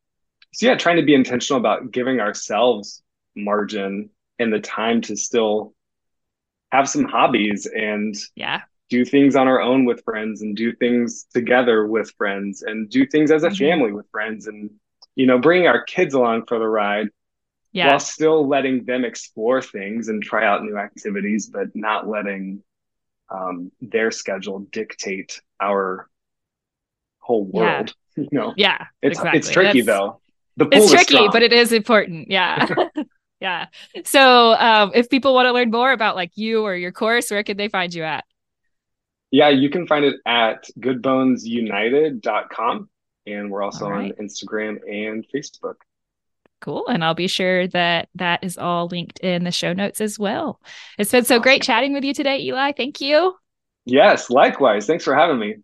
so 0.54 0.66
yeah 0.66 0.76
trying 0.76 0.98
to 0.98 1.04
be 1.04 1.14
intentional 1.14 1.60
about 1.60 1.92
giving 1.92 2.20
ourselves 2.20 3.04
margin 3.36 4.10
and 4.40 4.52
the 4.52 4.60
time 4.60 5.02
to 5.02 5.16
still 5.16 5.74
have 6.72 6.90
some 6.90 7.06
hobbies 7.06 7.68
and 7.68 8.16
yeah 8.36 8.62
do 8.90 9.06
things 9.06 9.36
on 9.36 9.48
our 9.48 9.62
own 9.62 9.86
with 9.86 10.04
friends 10.04 10.42
and 10.42 10.56
do 10.56 10.74
things 10.74 11.26
together 11.34 11.88
with 11.88 12.12
friends 12.18 12.62
and 12.62 12.90
do 12.90 13.06
things 13.06 13.32
as 13.32 13.44
a 13.44 13.48
mm-hmm. 13.48 13.56
family 13.58 13.92
with 13.92 14.10
friends 14.12 14.48
and 14.48 14.70
you 15.16 15.26
know 15.26 15.40
bringing 15.40 15.68
our 15.68 15.84
kids 15.84 16.14
along 16.14 16.46
for 16.46 16.60
the 16.60 16.68
ride 16.68 17.08
yeah. 17.72 17.88
while 17.88 18.00
still 18.00 18.48
letting 18.48 18.86
them 18.86 19.04
explore 19.04 19.62
things 19.62 20.10
and 20.10 20.22
try 20.22 20.46
out 20.46 20.64
new 20.64 20.78
activities 20.78 21.48
but 21.48 21.68
not 21.74 22.08
letting 22.08 22.62
um, 23.30 23.72
their 23.82 24.12
schedule 24.12 24.60
dictate 24.72 25.42
our 25.60 26.10
whole 27.20 27.46
world 27.46 27.94
yeah. 28.16 28.24
you 28.24 28.30
know 28.32 28.54
yeah 28.58 28.86
it's 29.02 29.18
exactly. 29.18 29.40
it's 29.40 29.50
tricky 29.50 29.82
That's, 29.82 29.98
though 29.98 30.20
the 30.58 30.68
it's 30.72 30.92
tricky, 30.92 31.16
strong. 31.16 31.30
but 31.32 31.42
it 31.42 31.54
is 31.54 31.72
important. 31.72 32.30
Yeah. 32.30 32.68
yeah. 33.40 33.68
So 34.06 34.54
um, 34.54 34.92
if 34.94 35.10
people 35.10 35.34
want 35.34 35.48
to 35.48 35.52
learn 35.52 35.72
more 35.72 35.92
about 35.92 36.16
like 36.16 36.32
you 36.36 36.64
or 36.64 36.76
your 36.76 36.92
course, 36.92 37.32
where 37.32 37.44
can 37.44 37.58
they 37.58 37.68
find 37.68 37.94
you 37.94 38.04
at? 38.04 38.26
Yeah, 39.34 39.50
you 39.50 39.70
can 39.72 39.88
find 39.88 40.06
it 40.06 40.18
at 40.28 40.68
goodbonesunited.com. 40.80 42.90
And 43.26 43.50
we're 43.50 43.64
also 43.64 43.90
right. 43.90 44.12
on 44.12 44.18
Instagram 44.24 44.78
and 44.88 45.26
Facebook. 45.34 45.78
Cool. 46.62 46.88
And 46.88 47.04
I'll 47.04 47.16
be 47.16 47.28
sure 47.28 47.68
that 47.70 48.10
that 48.14 48.44
is 48.44 48.60
all 48.60 48.86
linked 48.86 49.18
in 49.22 49.44
the 49.44 49.52
show 49.52 49.74
notes 49.74 50.02
as 50.02 50.20
well. 50.20 50.62
It's 51.00 51.12
been 51.12 51.26
so 51.26 51.40
great 51.40 51.64
chatting 51.64 51.94
with 51.94 52.04
you 52.04 52.14
today, 52.14 52.42
Eli. 52.42 52.74
Thank 52.74 53.02
you. 53.02 53.34
Yes, 53.86 54.30
likewise. 54.30 54.86
Thanks 54.86 55.04
for 55.04 55.16
having 55.16 55.40
me. 55.40 55.56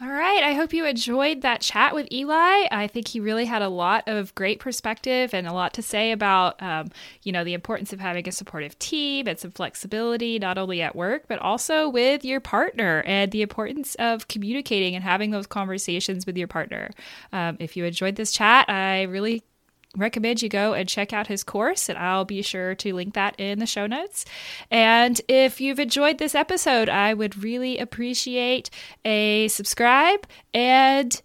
All 0.00 0.08
right. 0.08 0.25
I 0.46 0.54
hope 0.54 0.72
you 0.72 0.86
enjoyed 0.86 1.42
that 1.42 1.60
chat 1.60 1.92
with 1.92 2.06
Eli. 2.12 2.68
I 2.70 2.86
think 2.86 3.08
he 3.08 3.18
really 3.18 3.46
had 3.46 3.62
a 3.62 3.68
lot 3.68 4.04
of 4.06 4.32
great 4.36 4.60
perspective 4.60 5.34
and 5.34 5.44
a 5.44 5.52
lot 5.52 5.74
to 5.74 5.82
say 5.82 6.12
about, 6.12 6.62
um, 6.62 6.92
you 7.24 7.32
know, 7.32 7.42
the 7.42 7.52
importance 7.52 7.92
of 7.92 7.98
having 7.98 8.28
a 8.28 8.30
supportive 8.30 8.78
team 8.78 9.26
and 9.26 9.36
some 9.40 9.50
flexibility, 9.50 10.38
not 10.38 10.56
only 10.56 10.82
at 10.82 10.94
work, 10.94 11.24
but 11.26 11.40
also 11.40 11.88
with 11.88 12.24
your 12.24 12.38
partner 12.38 13.02
and 13.06 13.32
the 13.32 13.42
importance 13.42 13.96
of 13.96 14.28
communicating 14.28 14.94
and 14.94 15.02
having 15.02 15.32
those 15.32 15.48
conversations 15.48 16.26
with 16.26 16.38
your 16.38 16.46
partner. 16.46 16.92
Um, 17.32 17.56
if 17.58 17.76
you 17.76 17.84
enjoyed 17.84 18.14
this 18.14 18.30
chat, 18.30 18.70
I 18.70 19.02
really 19.02 19.42
recommend 19.96 20.42
you 20.42 20.48
go 20.48 20.74
and 20.74 20.88
check 20.88 21.12
out 21.12 21.26
his 21.26 21.42
course, 21.42 21.88
and 21.88 21.98
I'll 21.98 22.24
be 22.24 22.42
sure 22.42 22.74
to 22.76 22.94
link 22.94 23.14
that 23.14 23.34
in 23.38 23.58
the 23.58 23.66
show 23.66 23.86
notes. 23.86 24.24
And 24.70 25.20
if 25.28 25.60
you've 25.60 25.80
enjoyed 25.80 26.18
this 26.18 26.34
episode, 26.34 26.88
I 26.88 27.14
would 27.14 27.42
really 27.42 27.78
appreciate 27.78 28.70
a 29.04 29.48
subscribe 29.48 30.26
and 30.52 31.20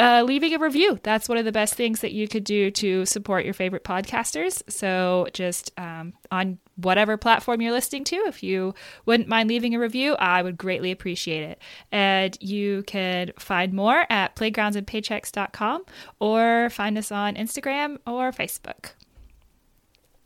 uh, 0.00 0.22
leaving 0.26 0.52
a 0.54 0.58
review. 0.58 0.98
That's 1.02 1.28
one 1.28 1.38
of 1.38 1.44
the 1.44 1.52
best 1.52 1.74
things 1.74 2.00
that 2.00 2.12
you 2.12 2.28
could 2.28 2.44
do 2.44 2.70
to 2.72 3.06
support 3.06 3.44
your 3.44 3.54
favorite 3.54 3.84
podcasters. 3.84 4.62
So 4.68 5.28
just 5.32 5.72
um, 5.78 6.14
on 6.30 6.58
whatever 6.76 7.16
platform 7.16 7.62
you're 7.62 7.72
listening 7.72 8.04
to, 8.04 8.16
if 8.26 8.42
you 8.42 8.74
wouldn't 9.06 9.28
mind 9.28 9.48
leaving 9.48 9.74
a 9.74 9.78
review, 9.78 10.14
I 10.16 10.42
would 10.42 10.58
greatly 10.58 10.90
appreciate 10.90 11.42
it. 11.44 11.62
And 11.92 12.36
you 12.40 12.82
can 12.86 13.32
find 13.38 13.72
more 13.72 14.04
at 14.10 14.34
playgroundsandpaychecks.com 14.36 15.84
or 16.18 16.70
find 16.70 16.98
us 16.98 17.12
on 17.12 17.34
Instagram 17.36 17.98
or 18.06 18.32
Facebook. 18.32 18.92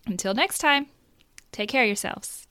Until 0.07 0.33
next 0.33 0.59
time, 0.59 0.87
take 1.53 1.69
care 1.69 1.83
of 1.83 1.89
yourselves. 1.89 2.48